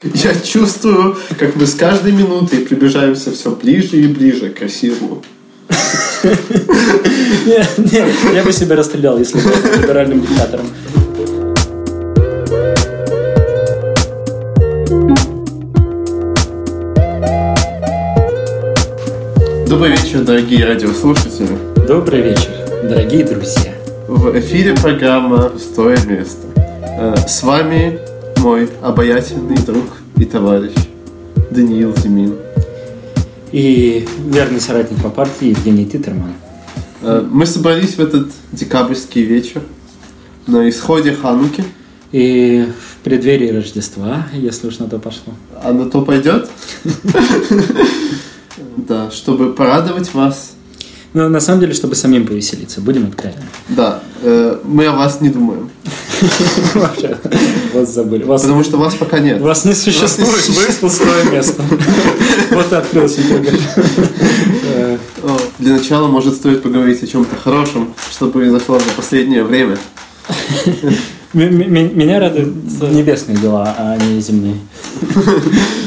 [0.14, 5.22] Я чувствую, как мы с каждой минутой приближаемся все ближе и ближе к расизму.
[7.46, 10.66] Нет, нет, я бы себя расстрелял, если бы был либеральным диктатором.
[19.66, 21.56] Добрый вечер, дорогие радиослушатели.
[21.86, 22.50] Добрый вечер,
[22.82, 23.72] дорогие друзья.
[24.08, 26.46] В эфире программа «Пустое место».
[26.82, 28.09] Э, С вами
[28.40, 29.84] мой обаятельный друг
[30.16, 30.72] и товарищ
[31.50, 32.36] Даниил Зимин.
[33.52, 36.32] И верный соратник по партии Евгений Титерман.
[37.02, 39.62] Э, Мы собрались в этот декабрьский вечер
[40.46, 41.64] на исходе Хануки.
[42.12, 45.34] И в преддверии Рождества, если уж на то пошло.
[45.62, 46.50] А на то пойдет?
[48.76, 50.52] Да, чтобы порадовать вас.
[51.12, 53.44] Но на самом деле, чтобы самим повеселиться, будем откровенны.
[53.68, 55.70] Да, э, мы о вас не думаем.
[56.74, 57.16] Вообще,
[57.74, 58.24] вас забыли.
[58.24, 59.40] Вас, Потому что вас пока нет.
[59.40, 60.76] вас не существует, вы существует.
[60.80, 61.62] пустое место.
[62.50, 63.20] Вот и открылся
[65.58, 69.78] Для начала, может, стоит поговорить о чем-то хорошем, что произошло за последнее время.
[71.32, 72.54] Меня радуют
[72.90, 74.56] небесные дела, а не земные.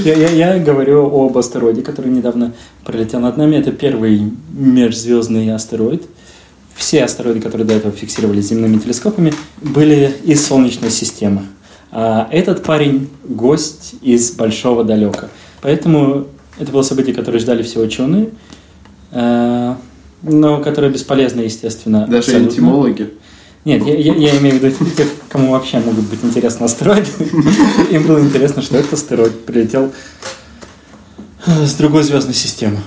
[0.06, 2.54] Я, я- я говорю об астероиде, который недавно
[2.86, 3.58] пролетел над нами.
[3.58, 6.04] Это первый межзвездный астероид.
[6.76, 11.44] Все астероиды, которые до этого фиксировались земными телескопами, были из Солнечной системы.
[11.92, 15.30] А этот парень– гость из Большого Далека.
[15.62, 18.30] Поэтому это было событие, которое ждали все ученые,
[19.12, 19.76] э,
[20.24, 22.08] но которое бесполезно, естественно.
[22.08, 22.50] Даже абсолютно.
[22.52, 23.14] энтимологи.
[23.66, 27.08] Нет, я, я- я имею в виду тех, кому вообще могут быть интересны астероиды.
[27.92, 29.92] Им было интересно, что этот астероид прилетел
[31.46, 32.80] с другой звездной системы.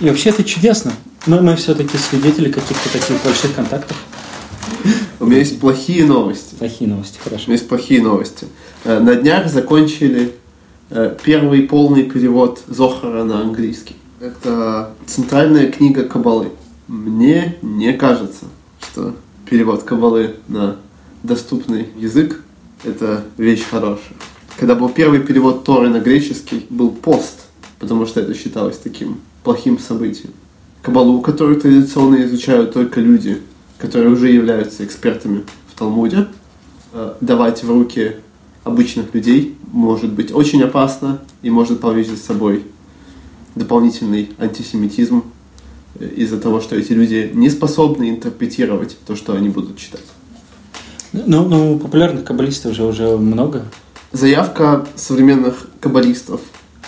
[0.00, 0.92] И вообще это чудесно.
[1.26, 3.96] Но мы все-таки свидетели каких-то таких больших контактов.
[5.18, 6.54] У меня есть плохие новости.
[6.54, 7.44] Плохие новости, У хорошо.
[7.46, 8.46] меня есть плохие новости.
[8.84, 10.32] Э, На днях закончили
[10.88, 13.96] э, первый полный перевод Зохара на английский.
[14.20, 16.52] Это центральная книга Кабалы.
[16.88, 18.46] Мне не кажется,
[18.80, 19.14] что
[19.48, 20.76] перевод Кабалы на
[21.22, 22.42] доступный язык–
[22.84, 24.14] это вещь хорошая.
[24.58, 27.46] Когда был первый перевод Торы на греческий, был пост,
[27.78, 30.32] потому что это считалось таким плохим событием.
[30.82, 33.42] Кабалу, которую традиционно изучают только люди,
[33.78, 36.26] которые уже являются экспертами в Талмуде,
[36.92, 38.16] э, давать в руки
[38.64, 42.64] обычных людей может быть очень опасно и может повлечь за собой
[43.54, 45.24] дополнительный антисемитизм
[45.98, 50.04] э, из-за того, что эти люди не способны интерпретировать то, что они будут читать.
[51.12, 53.64] Ну, ну, популярных каббалистов уже уже много.
[54.12, 56.40] Заявка современных каббалистов,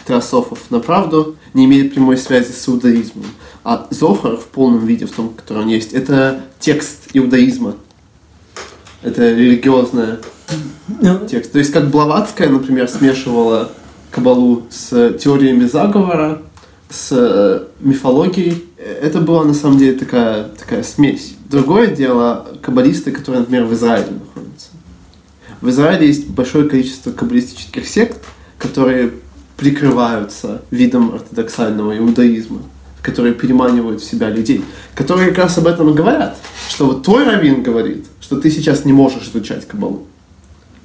[0.07, 3.27] теософов на правду не имеет прямой связи с иудаизмом.
[3.65, 7.77] А Зохар в полном виде, в том, который он есть, это текст иудаизма.
[9.03, 10.21] Это религиозная
[11.00, 11.53] Ну, текст.
[11.53, 13.71] То есть как Блаватская, например, смешивала
[14.11, 16.43] кабалу с теориями заговора,
[16.91, 21.34] с э, мифологией, это была на самом деле такая, такая смесь.
[21.49, 24.69] Другое дело каббалисты, которые, например, в Израиле находятся.
[25.61, 28.19] В Израиле есть большое количество каббалистических сект,
[28.59, 29.12] которые
[29.56, 32.62] прикрываются видом ортодоксального иудаизма,
[33.03, 34.65] которые переманивают в себя людей,
[34.95, 38.85] которые как раз об этом и говорят, что вот твой раввин говорит, что ты сейчас
[38.85, 40.07] не можешь изучать кабалу.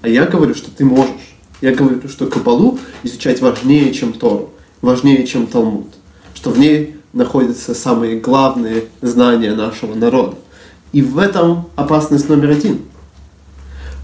[0.02, 1.36] А я говорю, что ты можешь.
[1.62, 4.52] Я говорю, что Кабалу изучать важнее, чем Тору,
[4.82, 5.88] важнее, чем Талмуд.
[6.36, 10.38] Что в ней находятся самые главные знания нашего народа.
[10.92, 12.82] И в этом опасность номер один.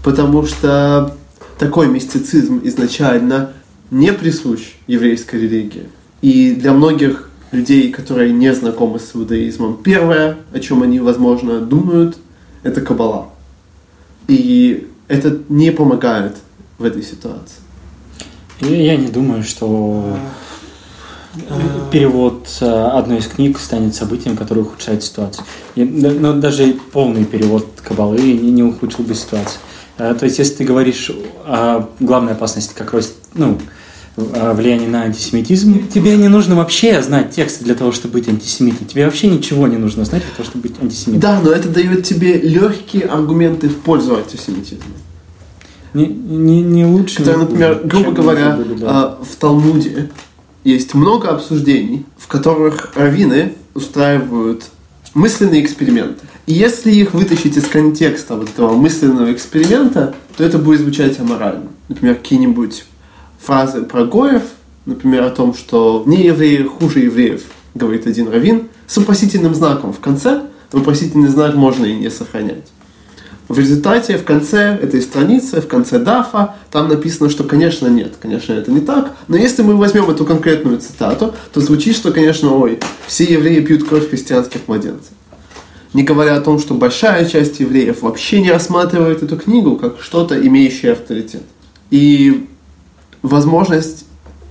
[0.02, 1.16] Потому что
[1.58, 3.52] такой мистицизм изначально
[3.90, 5.88] не присущ еврейской религии.
[6.22, 12.16] И для многих людей, которые не знакомы с иудаизмом, первое, о чем они, возможно, думают,
[12.62, 13.28] это Кабала.
[14.28, 16.36] И это не помогает
[16.78, 17.60] в этой ситуации.
[18.60, 20.16] Я я не думаю, что
[21.34, 21.40] э,
[21.92, 25.44] перевод э, одной из книг станет событием, которое ухудшает ситуацию.
[25.74, 29.60] И, Но даже полный перевод Кабалы не не ухудшил бы ситуацию.
[29.98, 31.10] Э, То есть, если ты говоришь
[31.44, 33.58] о главной опасности, как рост, ну,
[34.16, 38.86] о влиянии на антисемитизм, тебе не нужно вообще знать тексты для того, чтобы быть антисемитом.
[38.86, 41.20] Тебе вообще ничего не нужно знать для того, чтобы быть антисемитом.
[41.20, 44.84] Да, но это дает тебе легкие аргументы в пользу антисемитизма.
[45.94, 47.18] Не, не, не лучше.
[47.18, 48.86] Которые, например, грубо чем говоря, были, да.
[48.88, 50.10] а, в Талмуде
[50.64, 54.64] есть много обсуждений, в которых раввины устраивают
[55.14, 56.26] мысленные эксперименты.
[56.46, 61.68] И если их вытащить из контекста вот этого мысленного эксперимента, то это будет звучать аморально.
[61.88, 62.84] Например, какие-нибудь
[63.44, 64.42] фразы про Гоев,
[64.86, 67.42] например, о том, что не евреи хуже евреев,
[67.74, 70.42] говорит один раввин, с вопросительным знаком в конце.
[70.72, 72.66] Вопросительный знак можно и не сохранять.
[73.46, 78.54] В результате в конце этой страницы, в конце дафа, там написано, что, конечно, нет, конечно,
[78.54, 79.14] это не так.
[79.28, 83.86] Но если мы возьмем эту конкретную цитату, то звучит, что, конечно, ой, все евреи пьют
[83.86, 85.12] кровь христианских младенцев.
[85.92, 90.34] Не говоря о том, что большая часть евреев вообще не рассматривает эту книгу как что-то,
[90.44, 91.42] имеющее авторитет.
[91.90, 92.48] И
[93.24, 94.04] возможность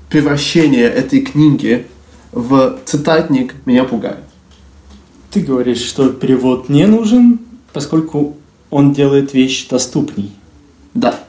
[0.10, 1.86] превращения этой книги
[2.31, 4.24] в цитатник меня пугает.
[5.30, 7.40] Ты говоришь, что перевод не нужен,
[7.72, 8.36] поскольку
[8.72, 10.31] он делает вещь доступней.
[10.96, 11.20] Да.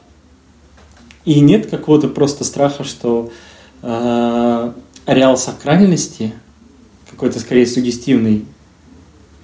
[1.26, 3.30] И нет какого-то просто страха, что
[3.82, 4.72] э,
[5.04, 6.32] ареал сакральности,
[7.10, 8.46] какой-то скорее сугестивный,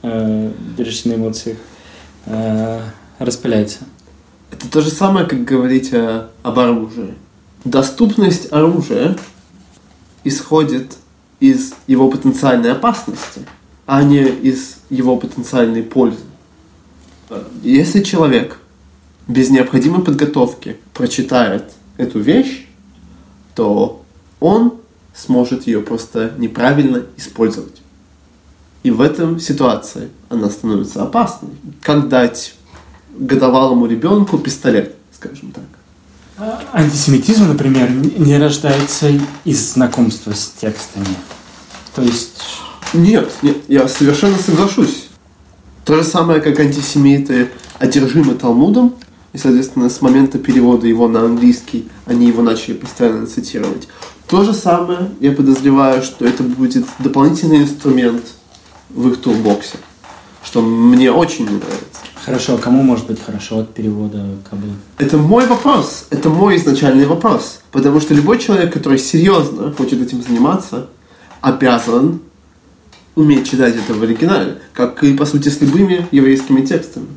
[0.02, 1.58] э, держащий на эмоциях,
[2.25, 2.81] э,
[3.19, 3.81] распыляется.
[4.50, 7.14] Это то же самое, как говорить о, об оружии.
[7.65, 9.19] Доступность оружия
[10.25, 10.97] исходит
[11.41, 13.47] из его потенциальной опасности,
[13.87, 16.21] а не из его потенциальной пользы.
[17.62, 18.59] Если человек
[19.29, 22.67] без необходимой подготовки прочитает эту вещь,
[23.55, 24.03] то
[24.41, 24.75] он
[25.15, 27.83] сможет ее просто неправильно использовать.
[28.83, 31.51] И в этом ситуации она становится опасной.
[31.83, 32.55] Как дать
[33.19, 35.65] годовалому ребенку пистолет, скажем так.
[36.72, 39.10] Антисемитизм, например, не рождается
[39.44, 41.06] из знакомства с текстами.
[41.94, 42.42] То есть...
[42.92, 45.08] Нет, нет, я совершенно соглашусь.
[45.84, 48.94] То же самое, как антисемиты одержимы Талмудом,
[49.32, 53.87] и, соответственно, с момента перевода его на английский они его начали постоянно цитировать.
[54.26, 58.25] То же самое, я подозреваю, что это будет дополнительный инструмент
[58.88, 59.78] в их турбоксе,
[60.42, 62.00] что мне очень не нравится.
[62.31, 64.69] Хорошо, а кому может быть хорошо от перевода Кабы?
[64.99, 70.23] Это мой вопрос, это мой изначальный вопрос, потому что любой человек, который серьезно хочет этим
[70.23, 70.87] заниматься,
[71.41, 72.21] обязан
[73.17, 77.09] уметь читать это в оригинале, как и, по сути, с любыми еврейскими текстами.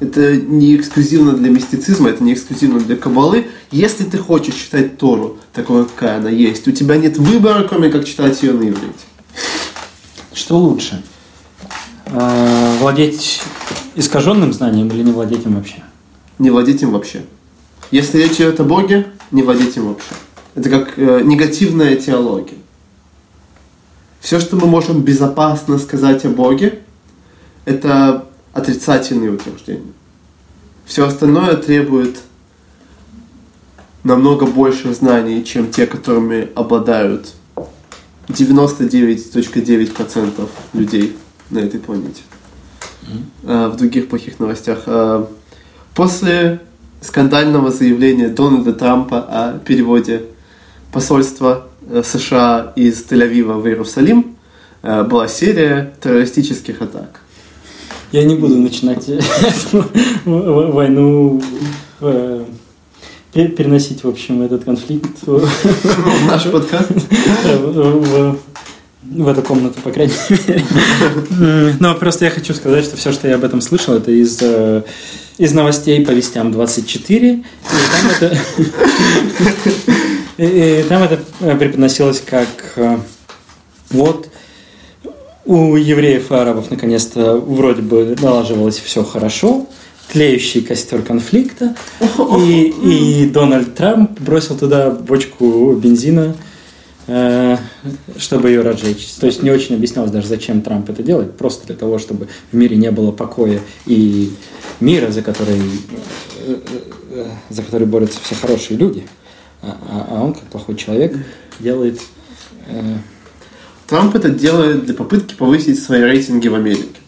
[0.00, 3.46] Это не эксклюзивно для мистицизма, это не эксклюзивно для кабалы.
[3.70, 8.06] Если ты хочешь читать Тору такой, какая она есть, у тебя нет выбора, кроме как
[8.06, 9.06] читать ее на иврите.
[10.34, 11.00] Что лучше?
[12.06, 13.40] А, владеть
[13.98, 15.82] искаженным знанием или не владеть им вообще?
[16.38, 17.24] Не владеть им вообще.
[17.90, 20.14] Если речь идет о Боге, не владеть им вообще.
[20.54, 22.58] Это как э, негативная теология.
[24.20, 26.78] Все, что мы можем безопасно сказать о Боге,
[27.64, 29.92] это отрицательные утверждения.
[30.86, 32.18] Все остальное требует
[34.04, 37.34] намного больше знаний, чем те, которыми обладают
[38.28, 41.16] 99.9% людей
[41.50, 42.22] на этой планете.
[43.08, 43.70] Mm-hmm.
[43.70, 44.82] В других плохих новостях.
[44.86, 45.28] А,
[45.94, 46.60] после
[47.00, 50.22] скандального заявления Дональда Трампа о переводе
[50.92, 54.36] посольства Э, США из Тель-Авива в Иерусалим
[54.82, 57.20] э, была серия террористических атак.
[58.12, 59.06] Я не буду начинать
[60.24, 61.42] войну
[62.00, 62.44] э,
[63.32, 66.90] переносить, в общем, этот конфликт в наш подкаст.
[69.02, 71.74] В эту комнату, по крайней мере.
[71.80, 74.42] Но просто я хочу сказать, что все, что я об этом слышал, это из,
[75.38, 77.32] из новостей по вестям 24.
[77.32, 78.38] И там это...
[80.38, 82.98] И, там это э, преподносилось как э,
[83.90, 84.28] вот
[85.44, 89.66] у евреев и арабов наконец-то вроде бы налаживалось все хорошо,
[90.12, 91.74] тлеющий костер конфликта,
[92.38, 96.47] и, и Дональд Трамп бросил туда бочку бензина, э,
[98.18, 99.06] чтобы ее разжечь.
[99.18, 102.56] То есть не очень объяснялось даже, зачем Трамп это делает, просто для того, чтобы в
[102.56, 104.30] мире не было покоя и
[104.80, 105.62] мира, за который,
[107.48, 109.04] за который борются все хорошие люди
[109.62, 111.16] а, а, а он, как плохой человек,
[111.58, 112.00] делает...
[112.68, 112.96] Э...
[113.86, 117.00] Трамп это делает для попытки повысить свои рейтинги в Америке.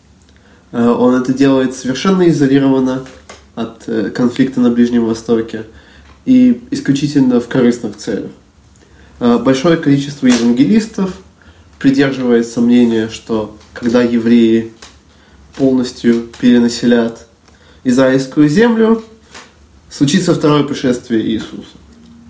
[0.72, 3.04] Э, он это делает совершенно изолированно
[3.54, 5.64] от э, конфликта на Ближнем Востоке
[6.24, 8.30] и исключительно в корыстных целях.
[9.20, 11.14] Э, большое количество евангелистов
[11.78, 14.72] придерживается мнения, что когда евреи
[15.56, 17.26] полностью перенаселят
[17.84, 19.04] израильскую землю,
[19.90, 21.76] случится второе пришествие Иисуса.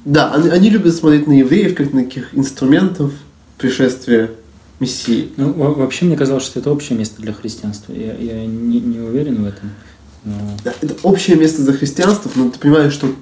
[0.04, 3.12] Да, они, они любят смотреть на евреев как на таких инструментов
[3.58, 4.30] пришествия
[4.80, 5.30] Мессии.
[5.36, 7.92] Ну, вообще мне казалось, что это общее место для христианства.
[7.92, 9.70] Я, я не, не уверен в этом.
[10.24, 10.34] Но...
[10.64, 13.14] Да, это общее место за христианство, но ты понимаешь, что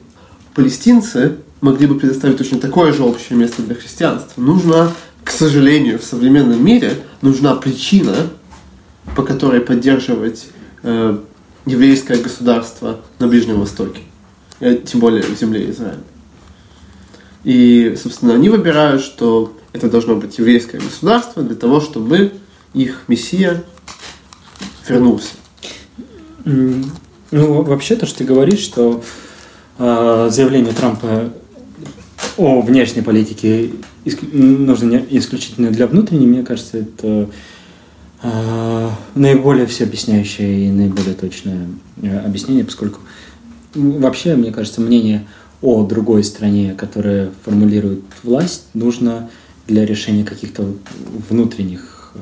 [0.54, 4.40] палестинцы могли бы предоставить точно такое же общее место для христианства.
[4.40, 4.92] Нужна,
[5.24, 8.14] к сожалению, в современном мире нужна причина,
[9.16, 10.46] по которой поддерживать
[10.82, 11.18] э,
[11.66, 14.00] еврейское государство на Ближнем Востоке,
[14.60, 16.00] э, тем более в земле Израиля.
[17.44, 22.32] И, собственно, они выбирают, что это должно быть еврейское государство для того, чтобы
[22.74, 23.64] их мессия
[24.88, 25.34] вернулся.
[26.44, 29.02] Ну, вообще то, что ты говоришь, что
[29.78, 31.32] э, заявление Трампа
[32.38, 33.72] о внешней политике
[34.32, 37.28] нужно исключительно для внутренней, мне кажется, это
[38.22, 41.68] э, наиболее все объясняющее и наиболее точное
[42.00, 43.00] э, объяснение, поскольку
[43.74, 45.26] вообще, мне кажется, мнение
[45.60, 49.28] о другой стране, которая формулирует власть, нужно
[49.66, 50.74] для решения каких-то
[51.28, 52.18] внутренних э,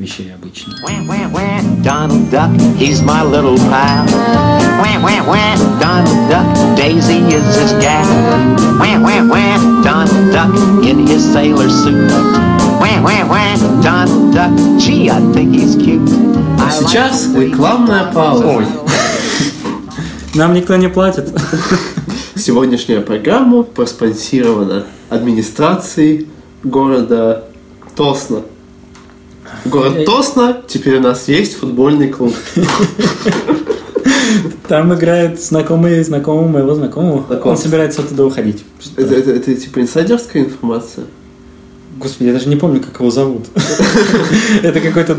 [0.00, 0.74] вещей обычно.
[1.82, 4.06] Donald Duck, he's my little pal.
[5.80, 8.04] Donald Duck, Daisy is his gal.
[9.82, 12.10] Donald Duck in his sailor suit.
[13.82, 16.08] Donald Duck, gee, I think he's cute.
[16.58, 18.46] А сейчас рекламная пауза.
[18.46, 18.66] Ой.
[20.34, 21.28] Нам никто не платит.
[22.36, 26.28] Сегодняшняя программа проспонсирована администрацией
[26.62, 27.44] города
[27.96, 28.42] Тосно.
[29.64, 32.34] Город Тосно, теперь у нас есть футбольный клуб.
[34.68, 37.24] Там играет знакомый знакомый моего знакомого.
[37.44, 38.64] Он собирается оттуда уходить.
[38.96, 41.06] Это, это, это типа инсайдерская информация?
[41.98, 43.46] Господи, я даже не помню, как его зовут.
[44.62, 45.18] Это какой-то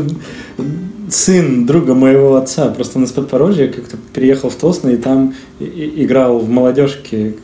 [1.08, 2.68] сын друга моего отца.
[2.70, 7.36] Просто он из Подпорожья как-то приехал в Тосно и там играл в молодежке.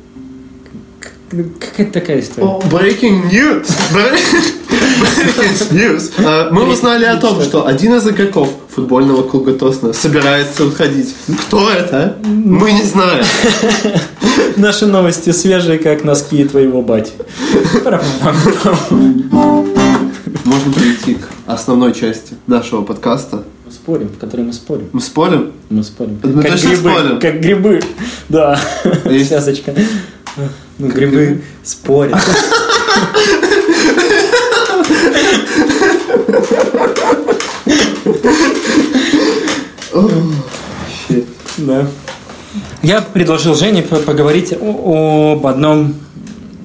[1.31, 2.47] Какая-то такая история.
[2.71, 3.67] breaking news!
[5.71, 6.11] News.
[6.25, 11.15] А, мы узнали о том, что один из игроков футбольного клуба Тосна собирается уходить.
[11.47, 12.17] Кто это?
[12.25, 13.25] Мы не знаем.
[14.57, 17.13] Наши новости свежие, как носки твоего бати.
[20.45, 23.45] Можно перейти к основной части нашего подкаста.
[23.71, 24.89] Спорим, в которой мы спорим.
[24.93, 25.53] Мы спорим?
[25.69, 26.19] Мы спорим.
[26.23, 27.21] Мы как точно грибы, спорим?
[27.21, 27.81] Как грибы,
[28.31, 28.59] да.
[29.05, 29.75] Связочка.
[30.79, 32.17] Ну, грибы спорят.
[41.59, 41.87] Да.
[42.83, 45.95] Я предложил Жене поговорить об одном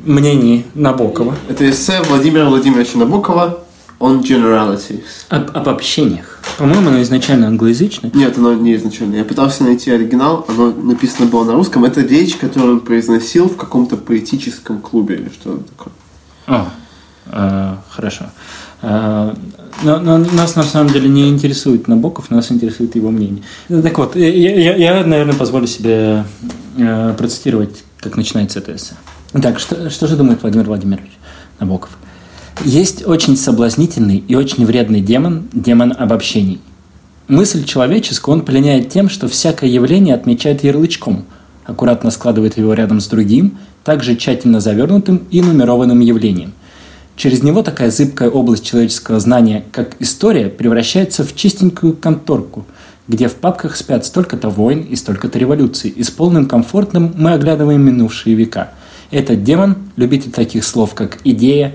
[0.06, 1.36] мнении Набокова.
[1.50, 3.64] Это эссе Владимира Владимировича Набокова
[4.00, 5.04] on generalities.
[5.30, 6.33] Об, об общениях.
[6.58, 8.12] По-моему, оно изначально англоязычное.
[8.14, 9.16] Нет, оно не изначально.
[9.16, 11.86] Я пытался найти оригинал, оно написано было на русском.
[11.86, 15.94] Это речь, которую он произносил в каком-то поэтическом клубе или что-то такое.
[16.48, 16.68] О,
[17.28, 18.26] э, хорошо.
[18.82, 19.34] Э,
[19.82, 23.44] но, но нас на самом деле не интересует Набоков, нас интересует его мнение.
[23.68, 26.26] Так вот, я, я, я наверное, позволю себе
[26.78, 28.96] э, процитировать, как начинается это эссе.
[29.32, 31.12] Так, что, что же думает Владимир Владимирович
[31.60, 31.98] Набоков?
[32.66, 36.62] Есть очень соблазнительный и очень вредный демон, демон обобщений.
[37.28, 41.26] Мысль человеческую он пленяет тем, что всякое явление отмечает ярлычком,
[41.66, 46.54] аккуратно складывает его рядом с другим, также тщательно завернутым и нумерованным явлением.
[47.18, 52.66] Через него такая зыбкая область человеческого знания, как история, превращается в чистенькую конторку,
[53.10, 57.82] где в папках спят столько-то войн и столько-то революций, и с полным комфортом мы оглядываем
[57.82, 58.72] минувшие века.
[59.12, 61.74] Этот демон, любитель таких слов, как идея,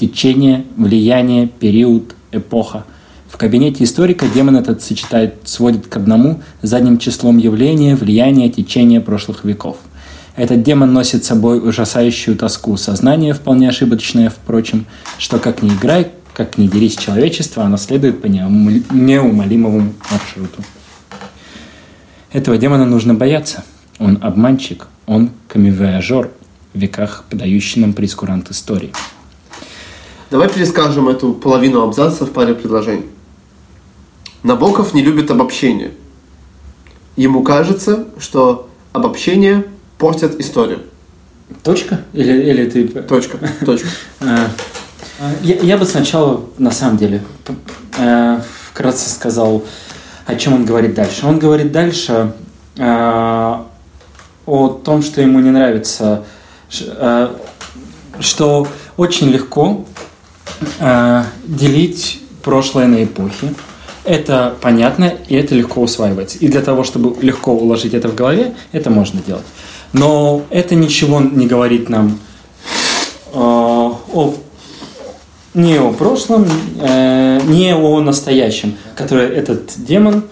[0.00, 2.84] течение, влияние, период, эпоха.
[3.28, 9.44] В кабинете историка демон этот сочетает, сводит к одному задним числом явления, влияния, течения прошлых
[9.44, 9.76] веков.
[10.36, 14.86] Этот демон носит с собой ужасающую тоску, сознание вполне ошибочное, впрочем,
[15.18, 20.64] что как ни играй, как ни дерись человечество, оно следует по неумолимому маршруту.
[22.32, 23.64] Этого демона нужно бояться.
[23.98, 26.30] Он обманщик, он камевояжер
[26.72, 28.92] в веках, подающий нам прескурант истории.
[30.30, 33.06] Давай перескажем эту половину абзаца в паре предложений.
[34.44, 35.90] Набоков не любит обобщение.
[37.16, 39.64] Ему кажется, что обобщение
[39.98, 40.82] портит историю.
[41.64, 42.04] Точка?
[42.12, 42.86] Или, или ты...
[42.86, 43.88] Точка, точка.
[44.20, 44.46] А,
[45.42, 47.24] я, я бы сначала, на самом деле,
[47.98, 49.64] э, вкратце сказал,
[50.26, 51.26] о чем он говорит дальше.
[51.26, 52.34] Он говорит дальше
[52.76, 53.56] э,
[54.46, 56.24] о том, что ему не нравится,
[56.78, 57.34] э,
[58.20, 59.84] что очень легко
[60.78, 63.54] э, делить прошлое на эпохи.
[64.04, 66.38] Это понятно, и это легко усваивается.
[66.38, 69.44] И для того, чтобы легко уложить это в голове, это можно делать.
[69.92, 72.18] Но это ничего не говорит нам
[73.32, 74.34] э, о
[75.52, 76.46] не о прошлом,
[76.80, 80.24] э, не о настоящем, который этот демон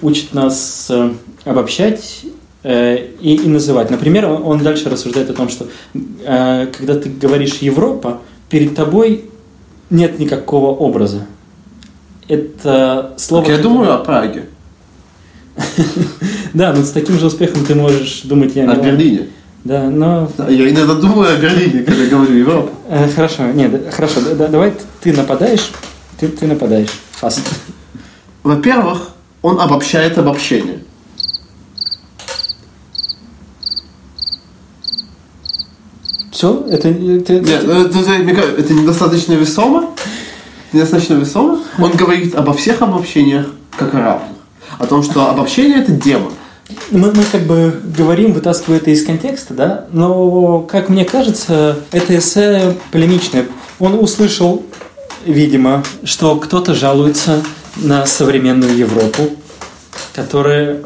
[0.00, 1.12] учит нас э,
[1.44, 2.22] обобщать
[2.62, 3.90] э, и, и называть.
[3.90, 9.29] Например, он, он дальше рассуждает о том, что э, когда ты говоришь Европа, перед тобой
[9.90, 11.26] нет никакого образа.
[12.28, 13.44] Это слово...
[13.44, 14.46] Так я думаю о Праге.
[16.52, 19.28] Да, но с таким же успехом ты можешь думать я О Берлине.
[19.62, 20.28] Да, но...
[20.48, 22.70] Я иногда думаю о Берлине, когда говорю Европа.
[22.88, 25.70] Э, хорошо, нет, хорошо, давай ты нападаешь,
[26.18, 26.90] ты, ты нападаешь.
[27.12, 27.42] Фаст.
[28.42, 29.10] Во-первых,
[29.42, 30.78] он обобщает обобщение.
[36.30, 36.64] Все?
[36.70, 39.90] Это, это, Нет, ну, это, это, это недостаточно весомо.
[40.72, 41.60] Недостаточно весомо.
[41.78, 43.46] Он говорит обо всех обобщениях
[43.76, 44.28] как о равных.
[44.78, 46.32] О том, что обобщение это демон.
[46.92, 52.16] Мы, мы как бы говорим, вытаскивая это из контекста, да, но, как мне кажется, это
[52.16, 53.46] эссе полемичное.
[53.80, 54.62] Он услышал,
[55.24, 57.42] видимо, что кто-то жалуется
[57.76, 59.30] на современную Европу,
[60.14, 60.82] которая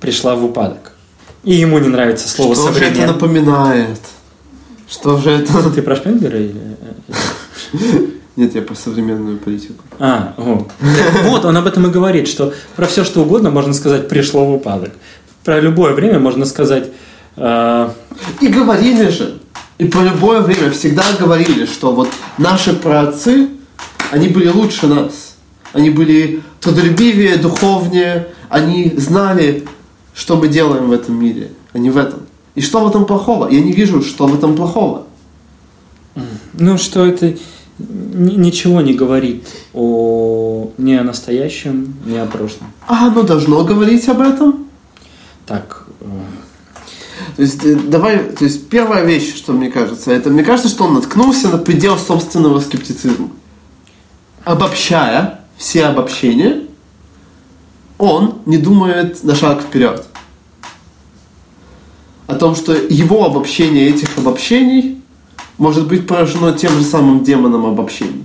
[0.00, 0.92] пришла в упадок.
[1.44, 2.94] И ему не нравится слово что современный.
[2.94, 4.00] Что же это напоминает?
[4.88, 5.70] Что же это?
[5.70, 6.54] Ты про Шпенгера или...
[8.36, 9.82] Нет, я про современную политику.
[9.98, 10.66] А, о.
[11.24, 14.54] вот, он об этом и говорит, что про все, что угодно можно сказать пришло в
[14.54, 14.92] упадок.
[15.44, 16.88] Про любое время можно сказать...
[17.36, 17.90] Э...
[18.40, 19.38] И говорили же,
[19.78, 23.48] и про любое время всегда говорили, что вот наши праотцы,
[24.12, 25.36] они были лучше нас.
[25.72, 29.66] Они были трудолюбивее, духовнее, они знали,
[30.14, 32.27] что мы делаем в этом мире, а не в этом.
[32.58, 33.48] И что в этом плохого?
[33.48, 35.06] Я не вижу, что в этом плохого.
[36.54, 37.36] Ну, что это
[37.78, 42.72] ничего не говорит о ни о настоящем, ни о прошлом.
[42.88, 44.66] А оно должно говорить об этом?
[45.46, 45.86] Так.
[46.00, 46.06] Э,
[47.36, 50.82] то есть, э, давай, то есть, первая вещь, что мне кажется, это мне кажется, что
[50.82, 53.28] он наткнулся на предел собственного скептицизма.
[54.42, 56.64] Обобщая все обобщения,
[57.98, 60.04] он не думает на шаг вперед.
[62.28, 65.02] О том, что его обобщение этих обобщений
[65.56, 68.24] может быть поражено тем же самым демоном обобщений.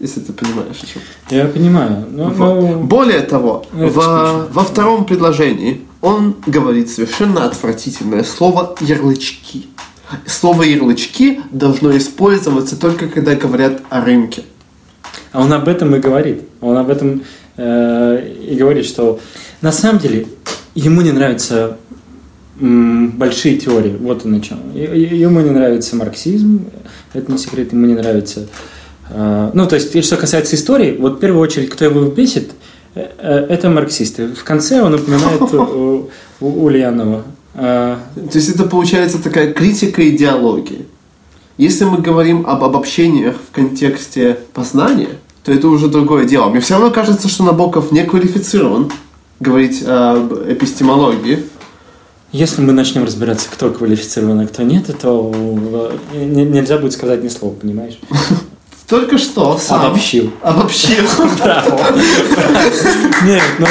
[0.00, 1.02] Если ты понимаешь, о чем.
[1.28, 2.06] Я понимаю.
[2.10, 2.78] Но, но...
[2.78, 9.66] Более того, во, во втором предложении он говорит совершенно отвратительное слово «ярлычки».
[10.26, 14.44] Слово «ярлычки» должно использоваться только когда говорят о рынке.
[15.32, 16.42] А он об этом и говорит.
[16.62, 17.22] Он об этом
[17.58, 19.20] э, и говорит, что
[19.60, 20.26] на самом деле
[20.74, 21.89] ему не нравятся м,
[22.60, 23.96] большие теории.
[23.98, 24.58] Вот он о чем.
[24.74, 26.66] Ему не нравится марксизм,
[27.12, 28.46] это не секрет, ему не нравится...
[29.10, 32.52] Э, ну, то есть, что касается истории, вот в первую очередь, кто его бесит,
[32.94, 34.28] э, э, это марксисты.
[34.28, 35.40] В конце он упоминает
[36.40, 37.24] Ульянова.
[37.52, 37.98] То
[38.32, 40.86] есть это получается такая критика идеологии.
[41.58, 46.48] Если мы говорим об обобщениях в контексте познания, то это уже другое дело.
[46.48, 48.92] Мне все равно кажется, что Набоков не квалифицирован
[49.40, 51.44] говорить об эпистемологии.
[52.32, 55.32] Если мы начнем разбираться, кто квалифицирован, а кто нет, то
[56.12, 57.98] э, нельзя будет сказать ни слова, понимаешь?
[58.88, 60.32] Только что сам обобщил.
[60.40, 61.04] Обобщил.
[61.38, 61.80] Браво.
[63.24, 63.66] Нет, ну...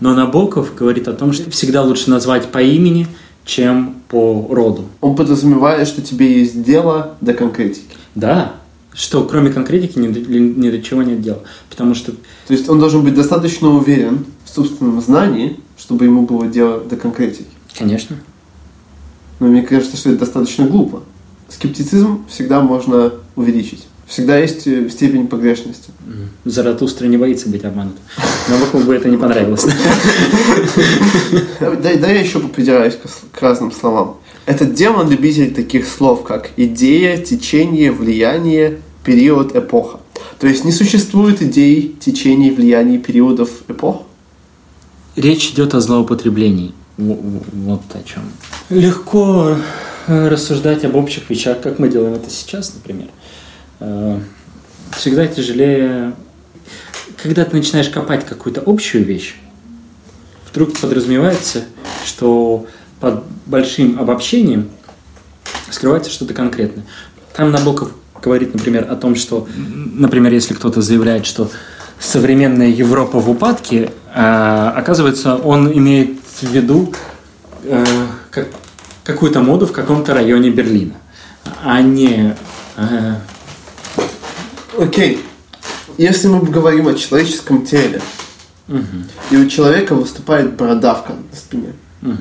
[0.00, 3.06] Но Набоков говорит о том, что всегда лучше назвать по имени,
[3.44, 4.86] чем по роду.
[5.00, 7.96] Он подразумевает, что тебе есть дело до конкретики.
[8.14, 8.54] Да,
[8.92, 11.40] что кроме конкретики ни, ни до чего нет дела.
[11.70, 12.12] Потому что...
[12.12, 16.96] То есть он должен быть достаточно уверен в собственном знании, чтобы ему было дело до
[16.96, 17.46] конкретики.
[17.76, 18.16] Конечно.
[19.40, 21.02] Но мне кажется, что это достаточно глупо.
[21.48, 23.86] Скептицизм всегда можно увеличить.
[24.06, 25.90] Всегда есть э, степень погрешности.
[26.44, 28.00] Заратустра не боится быть обманутым.
[28.48, 29.66] Вокруг бы это не понравилось.
[31.60, 32.98] Да, я еще попридираюсь
[33.32, 34.16] к разным словам.
[34.46, 40.00] Этот демон любитель таких слов, как идея, течение, влияние, период, эпоха.
[40.38, 44.04] То есть не существует идей, течений, влияний, периодов, эпох?
[45.18, 46.72] Речь идет о злоупотреблении.
[46.96, 48.22] Вот о чем.
[48.68, 49.56] Легко
[50.06, 53.08] э, рассуждать об общих вещах, как мы делаем это сейчас, например.
[53.80, 54.20] Э,
[54.96, 56.14] всегда тяжелее,
[57.20, 59.34] когда ты начинаешь копать какую-то общую вещь,
[60.52, 61.64] вдруг подразумевается,
[62.06, 62.68] что
[63.00, 64.68] под большим обобщением
[65.68, 66.84] скрывается что-то конкретное.
[67.34, 67.90] Там Набоков
[68.22, 71.50] говорит, например, о том, что, например, если кто-то заявляет, что
[72.00, 76.92] современная Европа в упадке, а, оказывается, он имеет в виду
[77.64, 77.84] э,
[78.30, 78.48] как,
[79.04, 80.94] какую-то моду в каком-то районе Берлина,
[81.64, 82.34] а не
[82.76, 83.14] э,
[84.78, 85.16] Окей.
[85.16, 85.18] Okay.
[85.98, 88.00] Если мы говорим о человеческом теле,
[88.68, 88.82] угу.
[89.32, 92.12] и у человека выступает бородавка на спине, угу.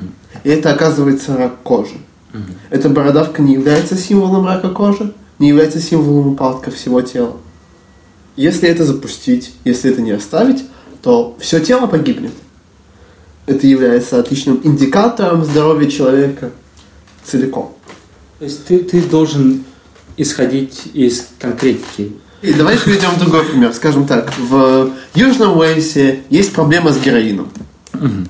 [0.43, 1.93] и это оказывается рак кожи,
[2.33, 2.41] угу.
[2.71, 7.37] эта бородавка не является символом рака кожи, не является символом упадка всего тела.
[8.37, 10.63] Если это запустить, если это не оставить,
[11.01, 12.31] то все тело погибнет.
[13.45, 16.51] Это является отличным индикатором здоровья человека
[17.23, 17.75] целиком.
[18.39, 19.65] То есть ты, ты должен
[20.15, 23.73] исходить из конкретики и давай приведем другой пример.
[23.73, 27.49] Скажем так, в Южном Уэльсе есть проблема с героином.
[27.95, 28.27] Угу.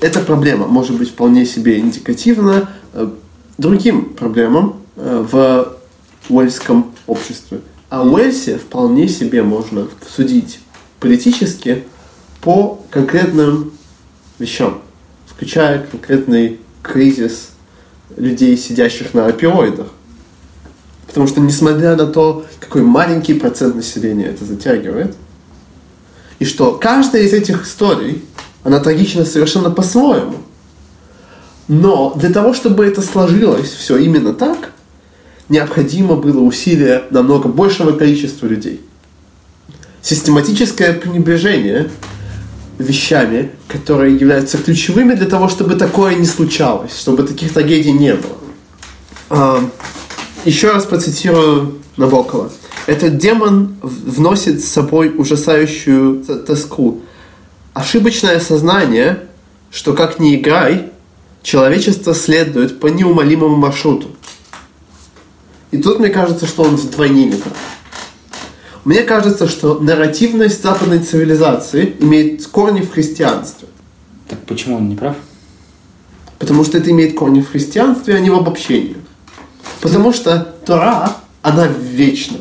[0.00, 3.08] Эта проблема может быть вполне себе индикативна э,
[3.58, 5.76] другим проблемам э, в
[6.28, 7.60] уэльском обществе.
[7.92, 10.60] А в Уэльсе вполне себе можно судить
[10.98, 11.84] политически
[12.40, 13.70] по конкретным
[14.38, 14.80] вещам,
[15.26, 17.50] включая конкретный кризис
[18.16, 19.88] людей, сидящих на опиоидах.
[21.06, 25.14] Потому что, несмотря на то, какой маленький процент населения это затягивает,
[26.38, 28.24] и что каждая из этих историй,
[28.64, 30.38] она трагична совершенно по-своему.
[31.68, 34.72] Но для того, чтобы это сложилось все именно так,
[35.52, 38.80] необходимо было усилие намного большего количества людей.
[40.00, 41.90] Систематическое пренебрежение
[42.78, 48.38] вещами, которые являются ключевыми для того, чтобы такое не случалось, чтобы таких трагедий не было.
[49.28, 49.70] А,
[50.46, 52.50] еще раз процитирую Набокова.
[52.86, 57.02] Этот демон вносит с собой ужасающую тоску.
[57.74, 59.20] Ошибочное сознание,
[59.70, 60.90] что как ни играй,
[61.42, 64.08] человечество следует по неумолимому маршруту.
[65.72, 67.56] И тут мне кажется, что он прав.
[68.84, 73.68] Мне кажется, что нарративность западной цивилизации имеет корни в христианстве.
[74.28, 75.16] Так почему он не прав?
[76.38, 78.96] Потому что это имеет корни в христианстве, а не в обобщении.
[79.80, 82.38] Потому что Тора, она вечна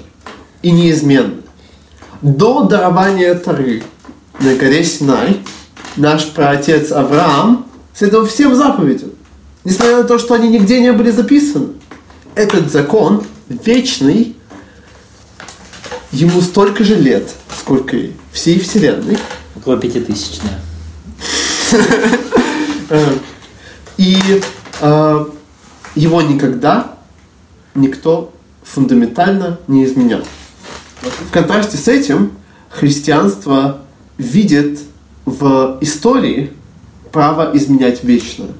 [0.61, 1.41] и неизменна.
[2.21, 3.83] До дарования Торы
[4.39, 5.39] на горе Синай
[5.95, 9.11] наш праотец Авраам следовал всем заповедям,
[9.63, 11.80] несмотря на то, что они нигде не были записаны.
[12.35, 14.35] Этот закон вечный
[16.11, 19.17] ему столько же лет, сколько и всей Вселенной.
[19.55, 21.77] Около пяти тысяч, да.
[23.97, 24.41] И
[24.81, 25.25] э,
[25.95, 26.97] его никогда
[27.75, 30.21] никто фундаментально не изменял.
[31.01, 32.33] В контрасте с этим
[32.69, 33.81] христианство
[34.17, 34.79] видит
[35.25, 36.51] в истории
[37.11, 38.51] право изменять вечное.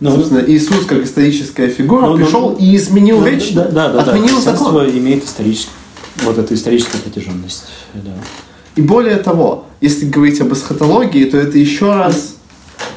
[0.00, 3.88] Ну, Собственно, Иисус как историческая фигура но, ну, пришел ну, и изменил но, вечное, да,
[3.88, 4.88] да, отменил да, закон.
[4.90, 5.72] имеет исторический
[6.22, 7.64] вот эту историческую протяженность.
[7.94, 8.12] Да.
[8.76, 12.36] И более того, если говорить об эсхатологии, то это еще раз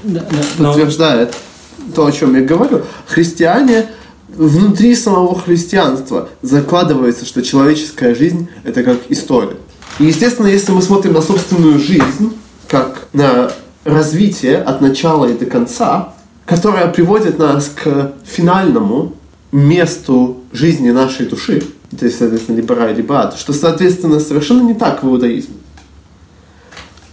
[0.03, 0.25] да,
[0.57, 1.33] да, подтверждает
[1.79, 1.93] но...
[1.93, 2.83] то, о чем я говорю.
[3.07, 3.87] Христиане
[4.29, 9.57] внутри самого христианства закладывается, что человеческая жизнь– это как история.
[9.99, 12.33] И, естественно, если мы смотрим на собственную жизнь,
[12.67, 13.51] как на
[13.83, 16.13] развитие от начала и до конца,
[16.51, 19.15] которое приводит нас к финальному
[19.53, 21.63] месту жизни нашей души,
[21.97, 25.55] то есть, соответственно, либо рай, либо ад, что, соответственно, совершенно не так в иудаизме,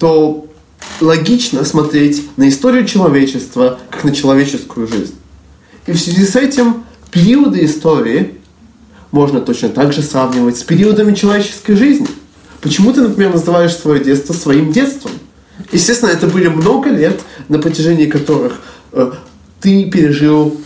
[0.01, 0.48] то
[1.01, 5.14] логично смотреть на историю человечества как на человеческую жизнь.
[5.87, 8.40] И в связи с этим периоды истории
[9.12, 12.09] можно точно так же сравнивать с периодами человеческой жизни.
[12.61, 15.12] Почему ты, например, называешь свое детство своим детством?
[15.70, 18.55] Естественно, это были много лет, на протяжении которых
[18.90, 19.12] э,
[19.61, 20.57] ты пережил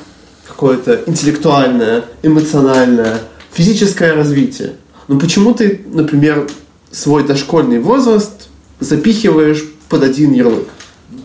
[0.47, 3.21] какое-то интеллектуальное, эмоциональное,
[3.53, 4.75] физическое развитие.
[5.09, 6.49] Но почему ты, например,
[6.91, 8.49] свой дошкольный возраст
[8.81, 10.69] запихиваешь под один ярлык?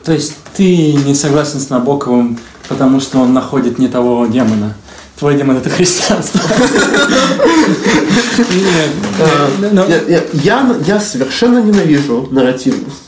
[0.03, 4.73] То есть ты не согласен с Набоковым, потому что он находит не того демона?
[5.17, 6.39] Твой демон это христианство.
[10.43, 13.03] Я совершенно ненавижу нарративность.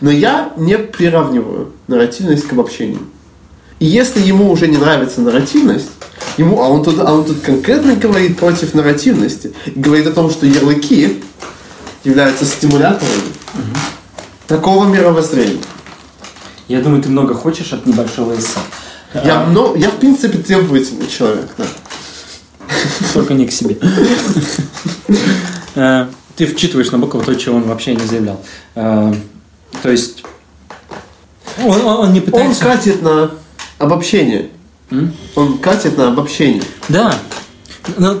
[0.00, 3.00] Но я не приравниваю нарративность к обобщению.
[3.80, 5.88] И если ему уже не нравится нарративность,
[6.36, 10.46] ему, а он тут, а он тут конкретно говорит против нарративности, говорит о том, что
[10.46, 11.22] ярлыки
[12.04, 13.78] являются стимуляторами угу.
[14.46, 15.62] такого мировоззрения.
[16.68, 18.60] Я думаю, ты много хочешь от небольшого эссе.
[19.24, 21.64] Я, ну, я в принципе требовательный человек, да.
[23.12, 23.76] Только не к себе.
[25.74, 28.44] Э, ты вчитываешь на букву то, чего он вообще не заявлял.
[28.74, 29.12] Э,
[29.82, 30.22] то есть
[31.64, 32.64] он, он не пытается...
[32.66, 33.30] Он катит на
[33.80, 34.50] обобщение.
[34.90, 35.12] М?
[35.34, 36.62] Он катит на обобщение.
[36.88, 37.14] Да.
[37.96, 38.16] Ну,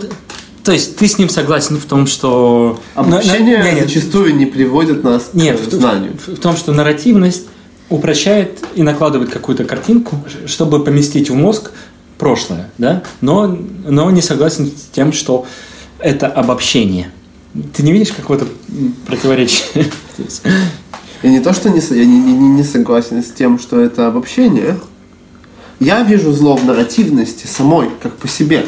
[0.64, 2.80] то есть ты с ним согласен в том, что...
[2.94, 6.14] Обобщение на, нет, зачастую не приводит нас нет, к знанию.
[6.16, 7.46] В, в, в том, что нарративность
[7.88, 11.72] упрощает и накладывает какую-то картинку, чтобы поместить в мозг
[12.18, 13.02] прошлое, да?
[13.20, 13.46] но,
[13.86, 15.46] но не согласен с тем, что
[15.98, 17.10] это обобщение.
[17.74, 18.46] Ты не видишь какого-то
[19.06, 19.90] противоречия?
[21.22, 24.78] Я не то, что не, я не, не, не согласен с тем, что это обобщение.
[25.80, 28.66] Я вижу зло в нарративности самой, как по себе,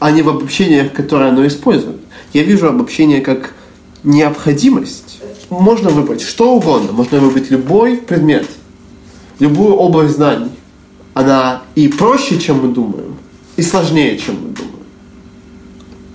[0.00, 2.00] а не в обобщениях, которые оно использует.
[2.32, 3.54] Я вижу обобщение как
[4.02, 5.20] необходимость.
[5.50, 8.48] Можно выбрать что угодно, можно выбрать любой предмет,
[9.38, 10.50] любую область знаний.
[11.14, 13.16] Она и проще, чем мы думаем,
[13.56, 14.72] и сложнее, чем мы думаем.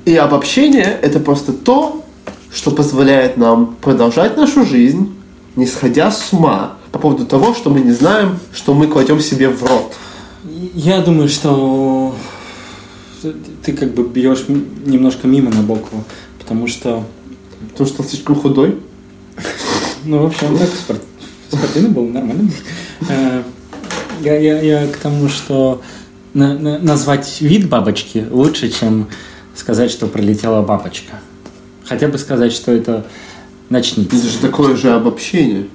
[0.04, 2.04] И обобщение– это просто то,
[2.52, 5.14] что позволяет нам продолжать нашу жизнь,
[5.56, 9.48] не сходя с ума по поводу того, что мы не знаем, что мы кладем себе
[9.48, 9.96] в рот.
[10.74, 12.16] Я думаю, что
[13.64, 16.04] ты как бы бьешь немножко мимо на Набокова,
[16.40, 17.04] потому что...
[17.72, 18.78] Потому что он слишком худой?
[20.06, 21.02] Ну, вообще, он так спорт...
[21.50, 22.50] спортивный был, нормально.
[23.10, 23.44] Э,
[24.22, 25.82] я, я, я к тому, что
[26.34, 29.08] на, на, назвать вид бабочки лучше, чем
[29.56, 31.20] сказать, что пролетела бабочка.
[31.84, 33.06] Хотя бы сказать, что это
[33.70, 34.18] начните.
[34.18, 35.68] Это же такое же обобщение.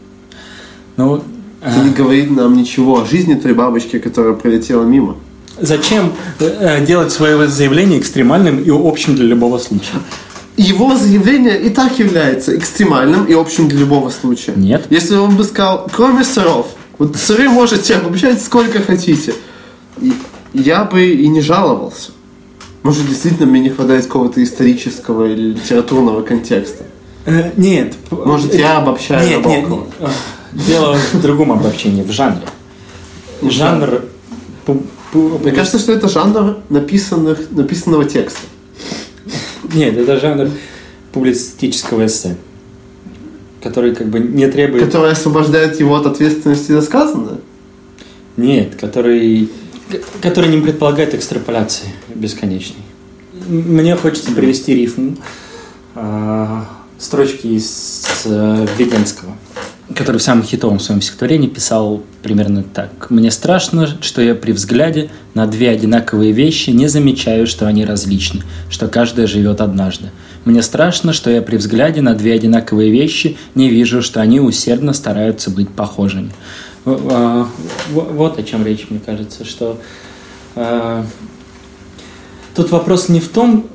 [0.97, 1.23] Ну,
[1.63, 5.17] это не говорит нам ничего о жизни той бабочки, которая пролетела мимо.
[5.61, 10.01] Зачем э, делать свое заявление экстремальным и общим для любого случая?
[10.57, 14.55] Его заявление и так является экстремальным и общим для любого случая.
[14.57, 14.87] Нет.
[14.91, 16.67] Если он бы сказал, кроме сыров,
[16.99, 19.35] вот сыры можете обобщать сколько хотите,
[20.53, 22.11] я бы и не жаловался.
[22.83, 26.85] Может, действительно мне не хватает какого-то исторического или литературного контекста.
[27.25, 27.95] Э, нет.
[28.11, 30.11] Может, я обобщаю нет, нет, нет.
[30.53, 32.47] Дело в другом обобщении, в жанре.
[33.43, 34.03] Жанр...
[35.15, 38.41] Мне кажется, что это жанр написанных, написанного текста.
[39.75, 40.51] Нет, это жанр
[41.13, 42.37] публицистического эссе,
[43.63, 44.85] который как бы не требует...
[44.85, 47.39] Который освобождает его от ответственности за сказанное?
[48.37, 49.51] Нет, который,
[50.21, 52.83] который не предполагает экстраполяции бесконечной.
[53.49, 55.17] Мне хочется привести рифму
[55.95, 56.61] э,
[56.99, 59.37] строчки из э, Веденского
[59.95, 63.11] который в самом хитовом своем стихотворении писал примерно так.
[63.11, 68.43] «Мне страшно, что я при взгляде на две одинаковые вещи не замечаю, что они различны,
[68.71, 70.11] что каждая живет однажды.
[70.45, 74.93] Мне страшно, что я при взгляде на две одинаковые вещи не вижу, что они усердно
[74.93, 76.31] стараются быть похожими».
[76.85, 79.81] Вот о чем речь, мне кажется, что
[80.57, 81.07] а,
[82.55, 83.67] тут вопрос не в том,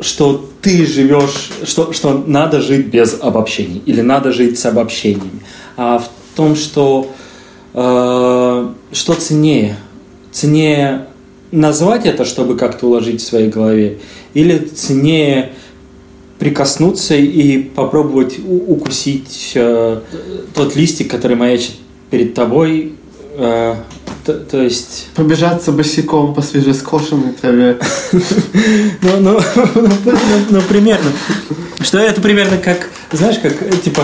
[0.00, 5.40] что ты живешь, что, что надо жить без обобщений или надо жить с обобщениями,
[5.76, 7.10] а в том, что
[7.74, 9.76] э, что ценнее,
[10.32, 11.06] ценнее
[11.52, 13.98] назвать это, чтобы как-то уложить в своей голове,
[14.34, 15.52] или ценнее
[16.38, 20.00] прикоснуться и попробовать укусить э,
[20.54, 21.72] тот листик, который маячит
[22.10, 22.94] перед тобой,
[23.36, 23.76] э,
[24.24, 25.08] то, то есть...
[25.14, 27.78] Побежаться босиком по свежескошенной траве.
[29.02, 29.40] Ну, ну,
[29.74, 29.90] ну,
[30.50, 31.10] ну, примерно.
[31.80, 34.02] Что это примерно как, знаешь, как, типа,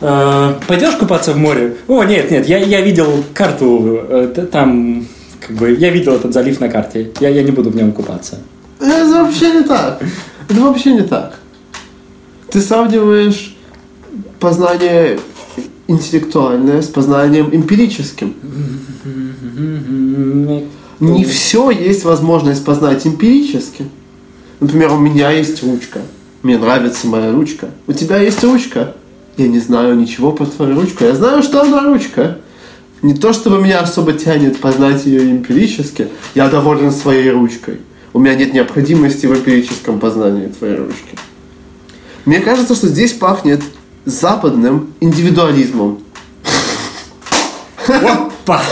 [0.00, 1.76] э, пойдешь купаться в море?
[1.86, 5.06] О, нет, нет, я, я видел карту, э, там,
[5.40, 8.38] как бы, я видел этот залив на карте, я, я не буду в нем купаться.
[8.80, 10.02] Это вообще не так.
[10.48, 11.38] Это вообще не так.
[12.50, 13.56] Ты сравниваешь
[14.40, 15.20] познание
[15.92, 18.34] интеллектуальное с познанием эмпирическим.
[21.00, 23.86] Не все есть возможность познать эмпирически.
[24.60, 26.00] Например, у меня есть ручка.
[26.42, 27.70] Мне нравится моя ручка.
[27.86, 28.94] У тебя есть ручка.
[29.36, 31.04] Я не знаю ничего про твою ручку.
[31.04, 32.38] Я знаю, что она ручка.
[33.02, 36.08] Не то, чтобы меня особо тянет познать ее эмпирически.
[36.34, 37.80] Я доволен своей ручкой.
[38.12, 41.18] У меня нет необходимости в эмпирическом познании твоей ручки.
[42.24, 43.62] Мне кажется, что здесь пахнет
[44.04, 46.02] западным индивидуализмом.
[47.86, 48.62] Опа!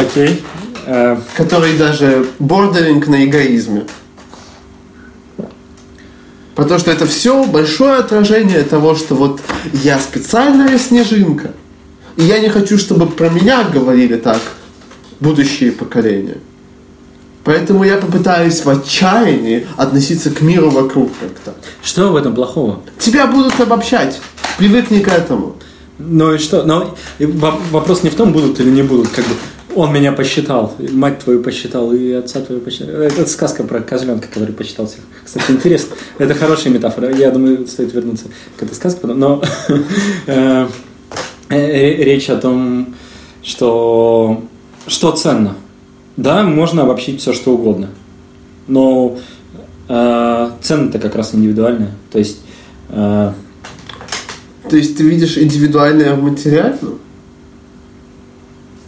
[0.00, 0.42] Окей.
[0.86, 3.86] Э, Который даже бордеринг на эгоизме.
[6.54, 9.40] Потому что это все большое отражение того, что вот
[9.72, 11.52] я специальная снежинка.
[12.16, 14.40] И я не хочу, чтобы про меня говорили так
[15.18, 16.38] будущие поколения.
[17.44, 21.54] Поэтому я попытаюсь в отчаянии относиться к миру вокруг как-то.
[21.82, 22.80] Что в этом плохого?
[22.98, 24.20] Тебя будут обобщать.
[24.58, 25.56] Привыкни к этому.
[25.98, 26.62] Ну и что?
[26.62, 29.08] Но вопрос не в том, будут или не будут.
[29.08, 29.34] Как бы
[29.74, 32.88] он меня посчитал, мать твою посчитал, и отца твою посчитал.
[32.88, 35.00] Это сказка про козленка, который посчитал всех.
[35.24, 35.96] Кстати, интересно.
[36.18, 37.14] Это хорошая метафора.
[37.14, 38.26] Я думаю, стоит вернуться
[38.56, 39.06] к этой сказке.
[39.06, 39.42] Но
[40.26, 40.68] э,
[41.48, 42.94] э, речь о том,
[43.42, 44.42] что
[44.86, 45.56] что ценно.
[46.16, 47.88] Да, можно обобщить все, что угодно.
[48.68, 49.18] Но
[49.88, 51.92] э, цены-то как раз индивидуальные.
[52.10, 52.40] То есть...
[52.90, 53.32] Э,
[54.68, 56.98] То есть ты видишь индивидуальное в материальном?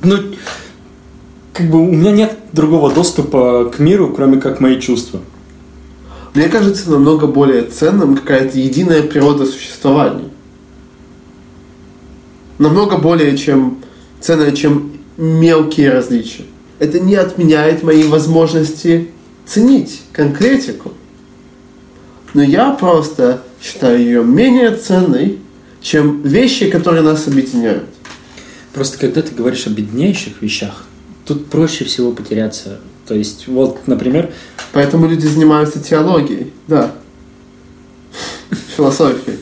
[0.02, 0.16] Ну,
[1.54, 5.20] как бы у меня нет другого доступа к миру, кроме как мои чувства.
[6.34, 10.28] Мне кажется, намного более ценным какая-то единая природа существования.
[12.58, 13.78] Намного более чем
[14.20, 16.44] ценная, чем мелкие различия
[16.84, 19.10] это не отменяет мои возможности
[19.46, 20.92] ценить конкретику.
[22.34, 25.38] Но я просто считаю ее менее ценной,
[25.80, 27.84] чем вещи, которые нас объединяют.
[28.72, 30.84] Просто когда ты говоришь о беднейших вещах,
[31.24, 32.80] тут проще всего потеряться.
[33.06, 34.32] То есть, вот, например...
[34.72, 36.92] Поэтому люди занимаются теологией, да.
[38.76, 39.38] Философией.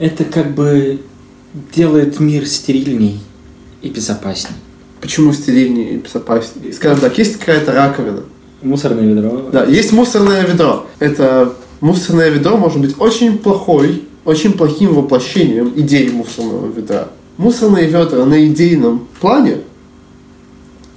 [0.00, 1.00] Это как бы
[1.72, 3.20] делает мир стерильней
[3.82, 4.56] и безопасней.
[5.00, 6.72] Почему стерильнее и безопаснее?
[6.72, 8.22] Скажем так, есть какая-то раковина.
[8.62, 9.48] Мусорное ведро.
[9.50, 10.86] Да, есть мусорное ведро.
[10.98, 17.08] Это мусорное ведро может быть очень плохой, очень плохим воплощением идеи мусорного ведра.
[17.38, 19.58] Мусорные ведра на идейном плане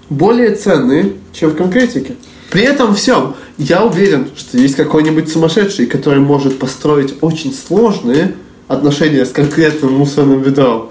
[0.10, 2.16] более ценные, чем в конкретике.
[2.52, 8.36] При этом всем я уверен, что есть какой-нибудь сумасшедший, который может построить очень сложные
[8.68, 10.90] отношения с конкретным мусорным ведром.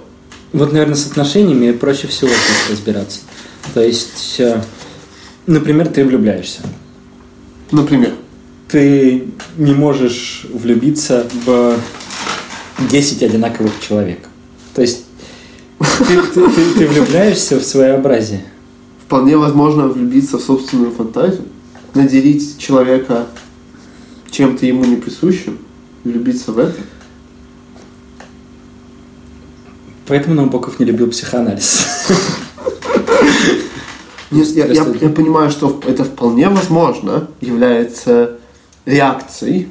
[0.53, 2.31] Вот, наверное, с отношениями проще всего
[2.71, 3.21] разбираться.
[3.73, 4.63] То есть, э,
[5.47, 6.61] например, ты влюбляешься.
[7.71, 8.13] Например?
[8.69, 11.77] Ты не можешь влюбиться в
[12.91, 14.21] 10 одинаковых человек.
[14.75, 15.05] То есть,
[15.79, 18.45] ты, ты, ты, ты влюбляешься в своеобразие.
[19.07, 21.45] Вполне возможно влюбиться в собственную фантазию,
[21.95, 23.27] наделить человека
[24.31, 25.59] чем-то ему не присущим,
[26.05, 26.77] влюбиться в это.
[30.07, 31.87] Поэтому Набоков не любил психоанализ.
[34.31, 38.39] Нет, я, я, я понимаю, что это вполне возможно является
[38.87, 39.69] реакцией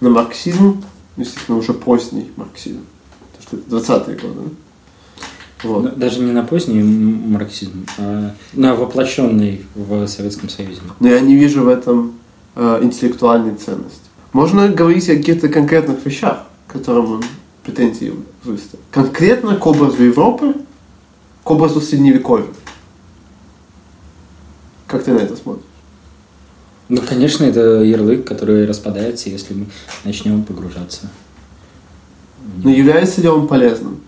[0.00, 0.82] на марксизм,
[1.16, 2.80] действительно уже поздний марксизм.
[3.36, 4.40] То, что это 20-е годы.
[5.62, 5.98] Вот.
[5.98, 10.80] Даже не на поздний марксизм, а на воплощенный в Советском Союзе.
[11.00, 12.14] Но я не вижу в этом
[12.54, 14.00] э, интеллектуальной ценности.
[14.32, 17.24] Можно говорить о каких-то конкретных вещах, которым он
[17.64, 18.82] претензии выставил.
[18.90, 20.54] Конкретно к образу Европы,
[21.42, 22.46] к образу Средневековья.
[24.86, 25.64] Как ты на это смотришь?
[26.88, 29.66] Ну, конечно, это ярлык, который распадается, если мы
[30.04, 31.10] начнем погружаться.
[32.62, 34.00] Но является ли он полезным?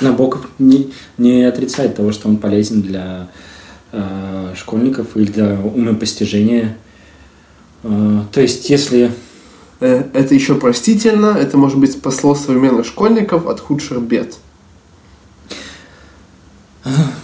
[0.00, 3.28] Набоков не, не отрицает того, что он полезен для
[3.92, 6.76] э, школьников или для умопостижения.
[7.82, 9.12] Э, то есть, если...
[9.82, 14.36] Э, это еще простительно, это может быть спасло современных школьников от худших бед.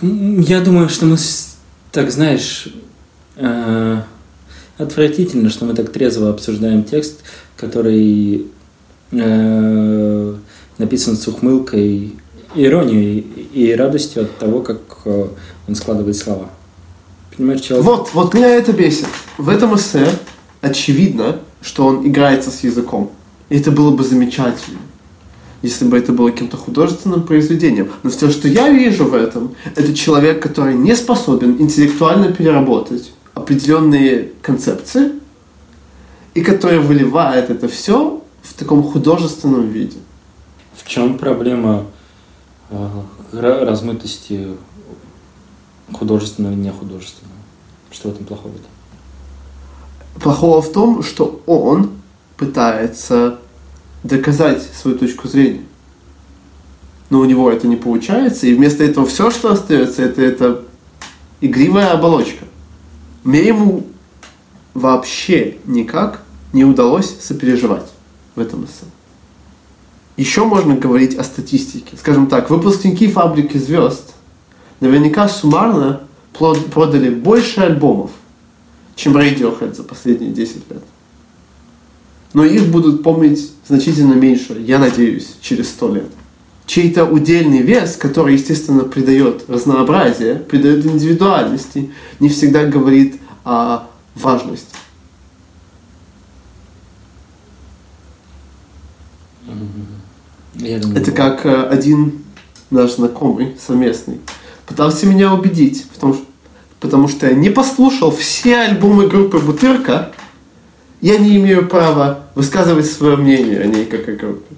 [0.00, 1.16] Я думаю, что мы,
[1.92, 2.68] так знаешь,
[3.36, 4.02] э,
[4.76, 7.20] отвратительно, что мы так трезво обсуждаем текст,
[7.56, 8.48] который
[9.12, 10.34] э,
[10.78, 12.16] написан с ухмылкой
[12.56, 13.20] иронией
[13.52, 15.28] и радостью от того, как э,
[15.68, 16.50] он складывает слова.
[17.36, 17.86] Понимаешь, человек...
[17.86, 19.06] Вот, вот меня это бесит.
[19.36, 20.08] В этом эссе
[20.60, 23.10] очевидно, что он играется с языком.
[23.48, 24.78] И это было бы замечательно,
[25.62, 27.90] если бы это было каким-то художественным произведением.
[28.02, 34.32] Но все, что я вижу в этом, это человек, который не способен интеллектуально переработать определенные
[34.42, 35.12] концепции,
[36.34, 39.96] и который выливает это все в таком художественном виде.
[40.74, 41.86] В чем проблема
[43.32, 44.48] размытости
[45.92, 47.34] художественного и нехудожественного.
[47.90, 48.68] Что в этом плохого-то?
[50.20, 51.90] Плохого в том, что он
[52.36, 53.38] пытается
[54.02, 55.62] доказать свою точку зрения.
[57.10, 60.64] Но у него это не получается, и вместо этого все, что остается, это, это
[61.40, 62.44] игривая оболочка.
[63.24, 63.86] Мне ему
[64.74, 67.90] вообще никак не удалось сопереживать
[68.34, 68.84] в этом эссе.
[70.16, 71.96] Еще можно говорить о статистике.
[71.96, 74.14] Скажем так, выпускники «Фабрики звезд»
[74.80, 76.02] наверняка суммарно
[76.32, 78.10] продали больше альбомов,
[78.98, 80.82] чем Radiohead за последние 10 лет.
[82.34, 86.10] Но их будут помнить значительно меньше, я надеюсь, через 100 лет.
[86.66, 94.66] Чей-то удельный вес, который, естественно, придает разнообразие, придает индивидуальности, не всегда говорит о важности.
[100.56, 102.24] Я думаю, Это как э, один
[102.70, 104.18] наш знакомый совместный
[104.66, 106.24] пытался меня убедить, потому что,
[106.80, 110.12] потому что я не послушал все альбомы группы Бутырка,
[111.00, 114.54] я не имею права высказывать свое мнение о ней как о группе.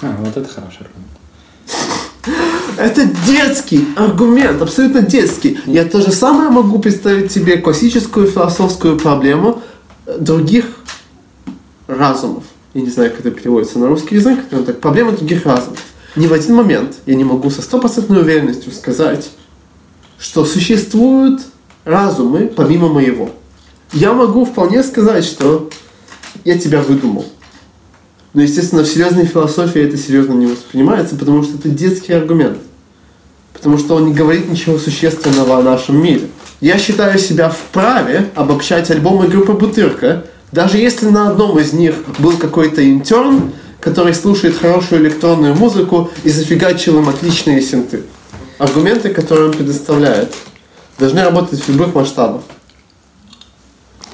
[0.00, 1.08] А, вот это хороший аргумент.
[2.76, 5.58] Это детский аргумент, абсолютно детский.
[5.66, 9.62] Я то же самое могу представить себе классическую философскую проблему
[10.06, 10.66] других
[11.86, 15.82] разумов я не знаю, как это переводится на русский язык, но так, проблема других разумов.
[16.16, 19.30] Ни в один момент я не могу со стопроцентной уверенностью сказать,
[20.18, 21.42] что существуют
[21.84, 23.30] разумы помимо моего.
[23.92, 25.70] Я могу вполне сказать, что
[26.44, 27.26] я тебя выдумал.
[28.34, 32.58] Но, естественно, в серьезной философии это серьезно не воспринимается, потому что это детский аргумент.
[33.52, 36.28] Потому что он не говорит ничего существенного о нашем мире.
[36.60, 42.32] Я считаю себя вправе обобщать альбомы группы Бутырка даже если на одном из них был
[42.32, 48.02] какой-то интерн, который слушает хорошую электронную музыку и зафигачил им отличные синты.
[48.58, 50.34] Аргументы, которые он предоставляет,
[50.98, 52.42] должны работать в любых масштабах.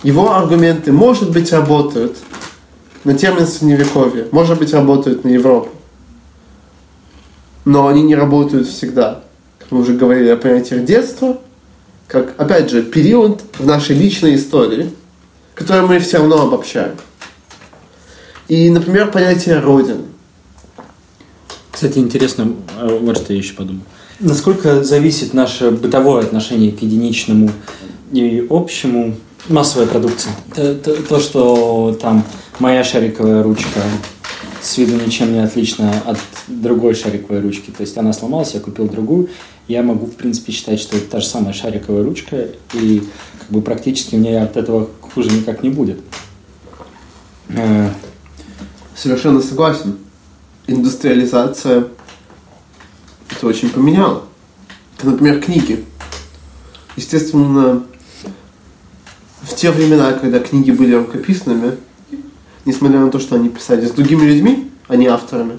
[0.03, 2.19] Его аргументы, может быть, работают
[3.05, 5.71] на термин Средневековья, может быть, работают на Европу.
[7.65, 9.23] Но они не работают всегда.
[9.59, 11.39] Как мы уже говорили о понятиях детства,
[12.07, 14.93] как, опять же, период в нашей личной истории–
[15.55, 16.97] которые мы все равно обобщаем.
[18.49, 20.05] И, например, понятие Родины.
[21.71, 23.83] Кстати, интересно, а вот что я еще подумал.
[24.21, 27.51] Насколько зависит наше бытовое отношение к единичному
[28.12, 29.17] и общему
[29.49, 30.31] массовой продукции?
[30.55, 32.25] То, то, то что там
[32.59, 33.81] моя шариковая ручка
[34.62, 37.71] с виду ничем не отлична от другой шариковой ручки.
[37.71, 39.29] То есть она сломалась, я купил другую.
[39.69, 43.03] Я могу, в принципе, считать, что это та же самая шариковая ручка, и
[43.39, 46.01] как бы практически мне от этого хуже никак не будет.
[47.49, 47.89] Э,
[48.95, 49.99] Совершенно согласен.
[50.67, 51.89] Индустриализация
[53.45, 54.25] это очень поменяло.
[55.03, 55.85] Например, книги.
[56.97, 57.85] Естественно,
[59.43, 61.77] в те времена, когда книги были рукописными,
[62.65, 65.59] несмотря на то, что они писали с другими людьми, а не авторами.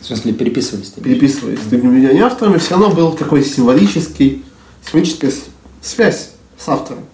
[0.00, 0.90] В смысле, переписывались?
[0.90, 4.44] Переписывались с другими людьми, а не авторами, все равно был такой символический,
[4.86, 5.32] символическая
[5.82, 7.04] связь с автором.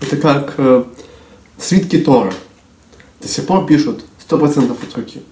[0.00, 0.84] Это как э,
[1.58, 2.32] свитки Тора.
[3.20, 5.22] До сих пор пишут 100% от руки.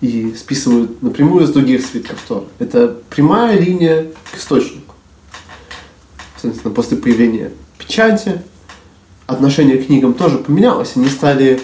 [0.00, 2.44] И списывают напрямую из других свитков Тора.
[2.58, 4.94] Это прямая линия к источнику.
[6.36, 8.42] Соответственно, после появления печати,
[9.26, 11.60] отношение к книгам тоже поменялось, они стали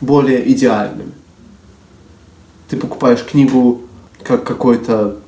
[0.00, 1.12] более идеальными.
[2.68, 3.82] Ты покупаешь книгу
[4.24, 5.18] как какой-то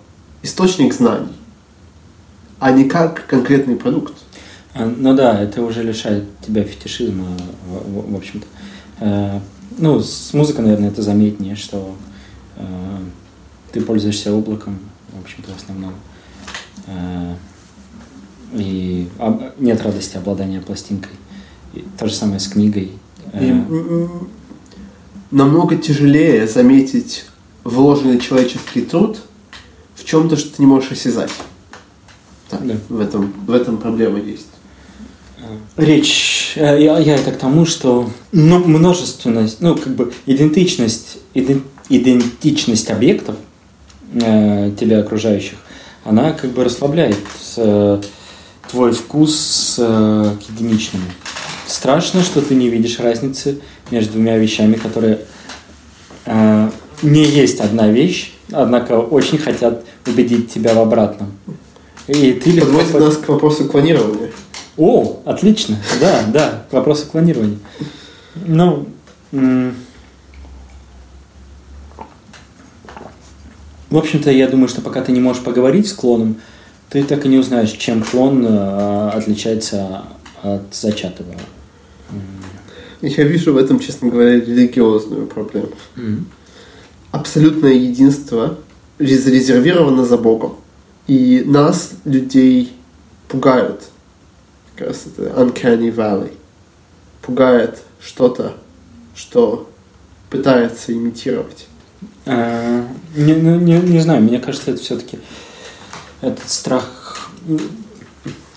[0.42, 1.32] источник знаний,
[2.58, 4.14] а не как конкретный продукт.
[4.74, 7.26] А, ну да, это уже лишает тебя фетишизма,
[7.66, 8.46] в, общем-то.
[9.00, 9.40] Э,
[9.76, 11.94] ну, с музыкой, наверное, это заметнее, что
[13.72, 14.78] ты пользуешься облаком,
[15.12, 15.94] в общем-то, в основном.
[16.86, 17.34] Э,
[18.54, 19.08] и
[19.58, 21.12] нет радости обладания пластинкой.
[21.74, 22.92] И то же самое с книгой.
[23.38, 23.54] И
[25.30, 27.26] намного тяжелее заметить
[27.64, 29.18] вложенный человеческий труд
[29.94, 31.30] в чем-то, что ты не можешь осязать.
[32.48, 32.76] Так, да.
[32.88, 34.46] в, этом, в этом проблема есть.
[35.76, 41.77] Речь, э, я, я это к тому, что ну, множественность, ну, как бы идентичность, идентичность
[42.90, 43.36] объектов
[44.14, 45.58] э, тебя окружающих,
[46.04, 47.18] она как бы расслабляет
[47.56, 48.00] э,
[48.70, 51.04] твой вкус э, к единичному.
[51.66, 53.60] Страшно, что ты не видишь разницы
[53.90, 55.20] между двумя вещами, которые
[56.24, 56.70] э,
[57.02, 61.32] не есть одна вещь, однако очень хотят убедить тебя в обратном.
[62.06, 62.78] И ты легко...
[62.78, 64.30] Подводит нас к вопросу клонирования.
[64.76, 67.58] О, отлично, да, да, к вопросу клонирования.
[68.46, 68.86] Ну,
[73.90, 76.36] в общем-то, я думаю, что пока ты не можешь поговорить с клоном,
[76.90, 80.04] ты так и не узнаешь, чем клон э, отличается
[80.42, 81.34] от зачатого.
[83.00, 85.70] Я вижу в этом, честно говоря, религиозную проблему.
[85.96, 86.22] Mm-hmm.
[87.12, 88.58] Абсолютное единство
[88.98, 90.56] зарезервировано за Богом.
[91.06, 92.72] И нас, людей,
[93.28, 93.84] пугают.
[94.74, 96.32] Как раз это uncanny valley.
[97.22, 98.54] Пугает что-то,
[99.14, 99.70] что
[100.28, 101.66] пытается имитировать.
[102.26, 102.86] А,
[103.16, 105.18] не, не, не знаю, мне кажется, это все-таки
[106.20, 107.30] этот страх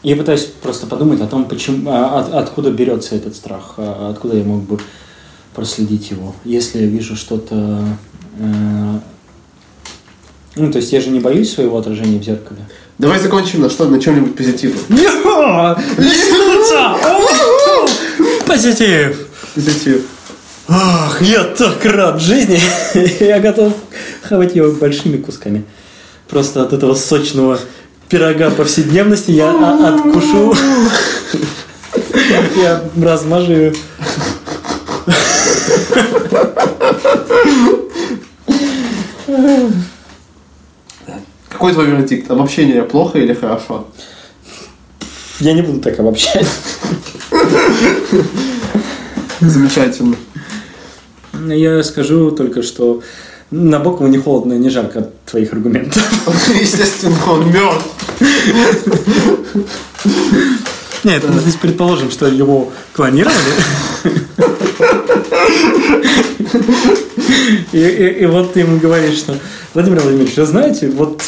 [0.03, 4.37] я пытаюсь просто подумать о том, почему, а, от, откуда берется этот страх, а, откуда
[4.37, 4.79] я мог бы
[5.53, 6.35] проследить его.
[6.43, 7.83] Если я вижу что-то...
[8.39, 8.99] Э,
[10.55, 12.61] ну, то есть я же не боюсь своего отражения в зеркале.
[12.97, 14.81] Давай закончим на что на чем-нибудь позитивном.
[18.47, 19.27] Позитив!
[19.53, 20.05] Позитив.
[20.73, 22.57] Ах, я так рад жизни.
[23.19, 23.73] я готов
[24.21, 25.65] хавать ее большими кусками.
[26.29, 27.59] Просто от этого сочного
[28.07, 30.55] пирога повседневности я откушу.
[32.55, 33.73] Я размажу
[41.49, 42.31] Какой твой вердикт?
[42.31, 43.87] Обобщение плохо или хорошо?
[45.39, 46.47] Я не буду так обобщать.
[49.41, 50.15] Замечательно.
[51.47, 53.01] Я скажу только, что
[53.51, 56.01] Набокову не холодно и не жарко от твоих аргументов.
[56.59, 57.85] Естественно, он мертв.
[61.03, 63.35] Нет, мы здесь предположим, что его клонировали.
[67.71, 69.35] И, и, и вот ты ему говоришь, что
[69.73, 71.23] Владимир Владимирович, вы знаете, вот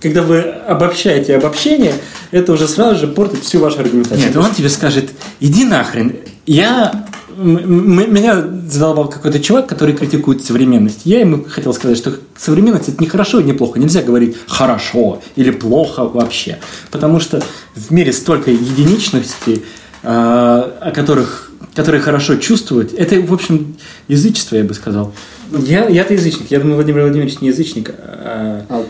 [0.00, 1.94] когда вы обобщаете обобщение,
[2.30, 4.26] это уже сразу же портит всю вашу аргументацию.
[4.26, 5.10] Нет, он тебе скажет,
[5.40, 7.06] иди нахрен, я
[7.36, 11.00] меня задолбал какой-то чувак, который критикует современность.
[11.04, 13.78] Я ему хотел сказать, что современность это не хорошо и не плохо.
[13.78, 16.58] Нельзя говорить хорошо или плохо вообще.
[16.90, 17.42] Потому что
[17.74, 19.64] в мире столько единичностей,
[20.02, 22.92] а, о которых, которые хорошо чувствуют.
[22.92, 23.76] Это, в общем,
[24.08, 25.12] язычество, я бы сказал.
[25.50, 26.50] Я, я-то язычник.
[26.50, 28.84] Я думаю, Владимир Владимирович не язычник, а, а,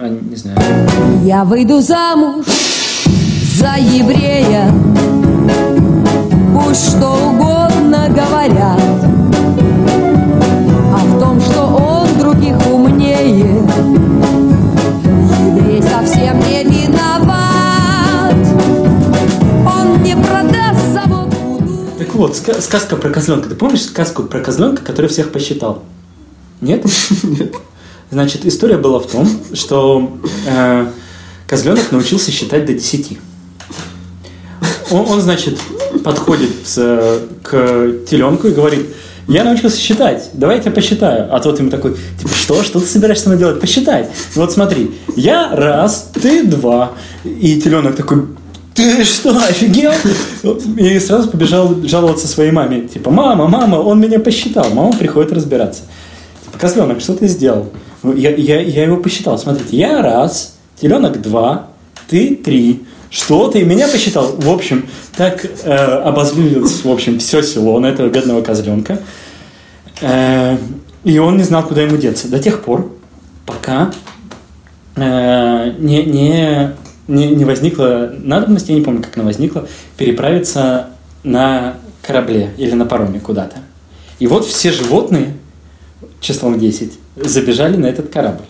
[0.00, 0.58] а не знаю.
[1.24, 2.46] Я выйду замуж
[3.56, 4.72] за еврея,
[6.54, 8.80] пусть что угодно странно говорят,
[10.92, 13.62] а в том, что он других умнее,
[15.46, 18.34] еврей совсем не виноват.
[19.66, 21.32] Он не продаст завод.
[21.98, 23.48] Так вот, сказка про козленка.
[23.48, 25.82] Ты помнишь сказку про козленка, который всех посчитал?
[26.60, 26.84] Нет?
[27.22, 27.54] Нет.
[28.10, 30.86] Значит, история была в том, что э,
[31.46, 33.18] козленок научился считать до 10.
[34.90, 35.58] Он, он значит,
[36.04, 36.50] подходит
[37.42, 38.86] к теленку и говорит,
[39.28, 41.28] я научился считать, давай я тебя посчитаю.
[41.34, 43.60] А тот ему такой, типа, что, что ты собираешься со мной делать?
[43.60, 44.06] Посчитай.
[44.34, 46.92] Вот смотри, я раз, ты два.
[47.24, 48.26] И теленок такой,
[48.74, 49.92] ты что, офигел?
[50.78, 52.88] И сразу побежал жаловаться своей маме.
[52.88, 54.70] Типа, мама, мама, он меня посчитал.
[54.70, 55.82] Мама приходит разбираться.
[56.46, 57.70] Типа, козленок, что ты сделал?
[58.02, 59.38] «Ну, Я, я, я его посчитал.
[59.38, 61.66] Смотрите, я раз, теленок два,
[62.08, 62.84] ты три.
[63.10, 64.36] Что ты меня посчитал?
[64.36, 64.86] В общем,
[65.16, 69.00] так э, обозлилось, в общем, все село на этого бедного козленка.
[70.02, 70.58] Э,
[71.04, 72.28] и он не знал, куда ему деться.
[72.28, 72.92] До тех пор,
[73.46, 73.92] пока
[74.96, 76.72] э, не, не,
[77.08, 80.90] не, не возникла надобность, я не помню, как она возникла, переправиться
[81.24, 83.56] на корабле или на пароме куда-то.
[84.18, 85.34] И вот все животные,
[86.20, 88.44] числом 10, забежали на этот корабль.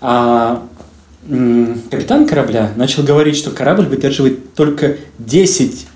[0.00, 0.62] А
[1.90, 5.86] капитан корабля начал говорить, что корабль выдерживает только 10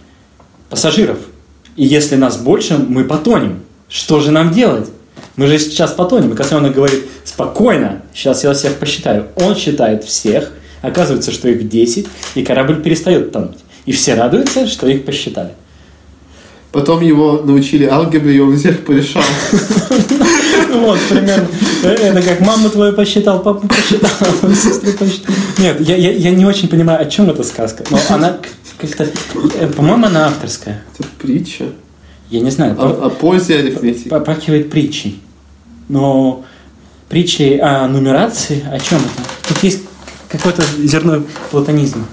[0.68, 1.18] пассажиров.
[1.76, 3.60] И если нас больше, мы потонем.
[3.88, 4.88] Что же нам делать?
[5.36, 6.32] Мы же сейчас потонем.
[6.32, 9.26] И Косленок говорит, спокойно, сейчас я всех посчитаю.
[9.36, 10.52] Он считает всех,
[10.82, 13.58] оказывается, что их 10, и корабль перестает тонуть.
[13.86, 15.52] И все радуются, что их посчитали.
[16.72, 19.22] Потом его научили алгебре, и он всех порешал.
[20.72, 21.48] Вот, примерно.
[21.82, 24.10] Это как маму твою посчитал, папу посчитал,
[24.54, 25.34] сестру посчитал.
[25.58, 27.84] Нет, я, я, я не очень понимаю, о чем эта сказка.
[27.90, 28.38] Но она
[28.78, 29.08] как-то,
[29.58, 30.82] э, по-моему, она авторская.
[30.98, 31.66] Это притча.
[32.30, 34.08] Я не знаю, О, о пользе арифметики.
[34.08, 35.20] попахивает притчей.
[35.88, 36.44] Но
[37.08, 39.28] притчей о нумерации, о чем это?
[39.48, 39.82] Тут есть
[40.28, 42.04] какое-то зерно платонизма.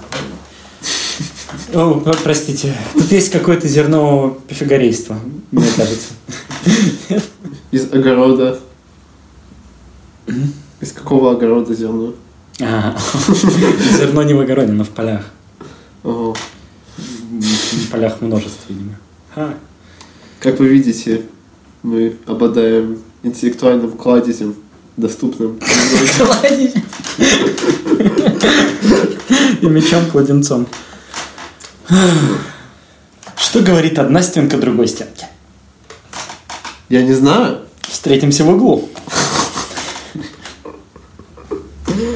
[1.74, 2.74] О, про- простите.
[2.94, 5.18] Тут есть какое-то зерно пифагорейства,
[5.50, 6.08] мне кажется.
[7.70, 8.58] Из огорода.
[10.80, 12.14] Из какого огорода зерно?
[12.60, 12.96] А,
[13.98, 15.26] Зерно не в огороде, но в полях.
[16.02, 16.34] Ого.
[17.30, 18.96] В полях множество, видимо.
[19.34, 19.54] Ха.
[20.40, 21.22] Как вы видите,
[21.82, 24.54] мы обладаем интеллектуальным кладезем,
[24.96, 25.58] доступным.
[29.60, 30.66] И мечом-кладенцом.
[33.36, 35.26] Что говорит одна стенка другой стенки?
[36.88, 37.62] Я не знаю.
[37.80, 38.88] Встретимся в углу.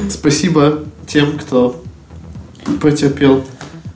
[0.09, 1.83] Спасибо тем, кто
[2.81, 3.43] потерпел.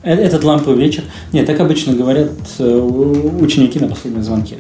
[0.08, 1.04] Э- Этот ламповый вечер.
[1.34, 2.80] Нет, так обычно говорят э,
[3.42, 4.56] ученики на последнем звонке.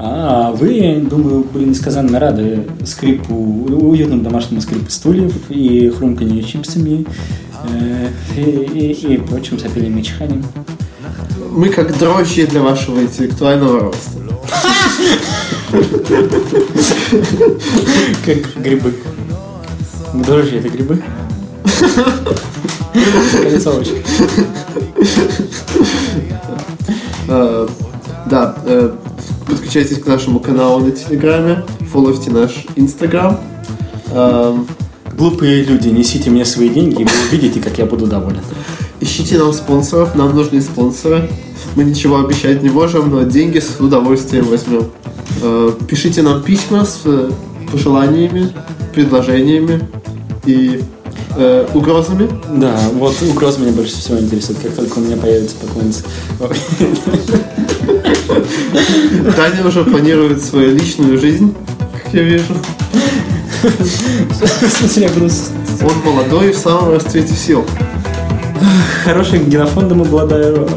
[0.00, 7.06] А вы, думаю, были несказанно рады скрипу, уютному домашнему скрипу стульев и хрумканью чипсами
[7.70, 10.44] э, и, и- и прочим сопением и чиханием.
[11.52, 14.18] Мы как дрожжи для вашего интеллектуального роста.
[18.24, 18.94] Как грибы.
[20.14, 21.02] Дрожжи это грибы?
[23.42, 23.96] Колесовочка.
[27.28, 27.68] Э,
[28.30, 28.90] Да, э,
[29.46, 33.38] подключайтесь к нашему каналу на Телеграме, фолловьте наш Инстаграм.
[34.10, 34.66] Эм,
[35.16, 38.40] Глупые люди, несите мне свои деньги, и вы увидите, как я буду доволен.
[39.00, 41.28] Ищите нам спонсоров, нам нужны спонсоры.
[41.74, 44.84] Мы ничего обещать не можем, но деньги с удовольствием возьмем.
[45.42, 47.30] Э, Пишите нам письма с э,
[47.72, 48.52] пожеланиями,
[48.94, 49.80] предложениями
[50.46, 50.82] и
[51.36, 52.28] э, угрозами.
[52.50, 56.02] Да, вот угроз меня больше всего интересует, как только у меня появится поклонница.
[59.36, 61.54] Таня уже планирует свою личную жизнь,
[61.92, 62.54] как я вижу.
[65.82, 67.64] Он молодой и в самом расцвете сил.
[69.04, 70.68] хорошим генофондом обладаю.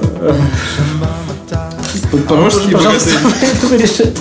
[2.12, 4.14] Подпорожский Пожалуйста, богатырь.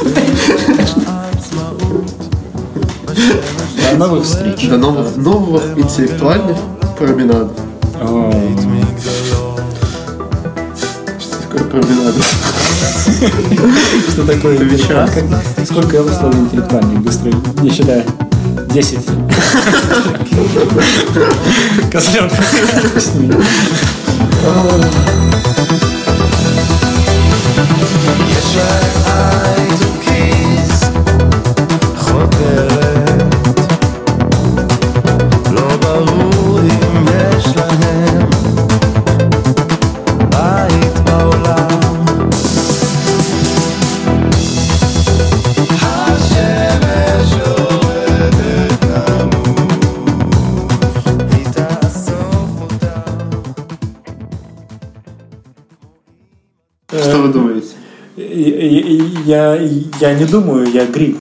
[3.90, 4.68] До новых встреч.
[4.68, 6.56] До новых, новых интеллектуальных
[6.96, 7.56] променадов.
[7.94, 8.30] А.
[11.18, 12.14] Что такое променад?
[14.10, 15.08] Что такое вечера?
[15.64, 17.32] Сколько я выставил интеллектуальных быстро?
[17.62, 18.04] Не считаю.
[18.70, 18.98] 10.
[21.90, 22.32] Козленок.
[28.28, 29.89] Yes, right, I do.
[59.30, 59.56] Я,
[60.00, 61.18] я, не думаю, я гриб.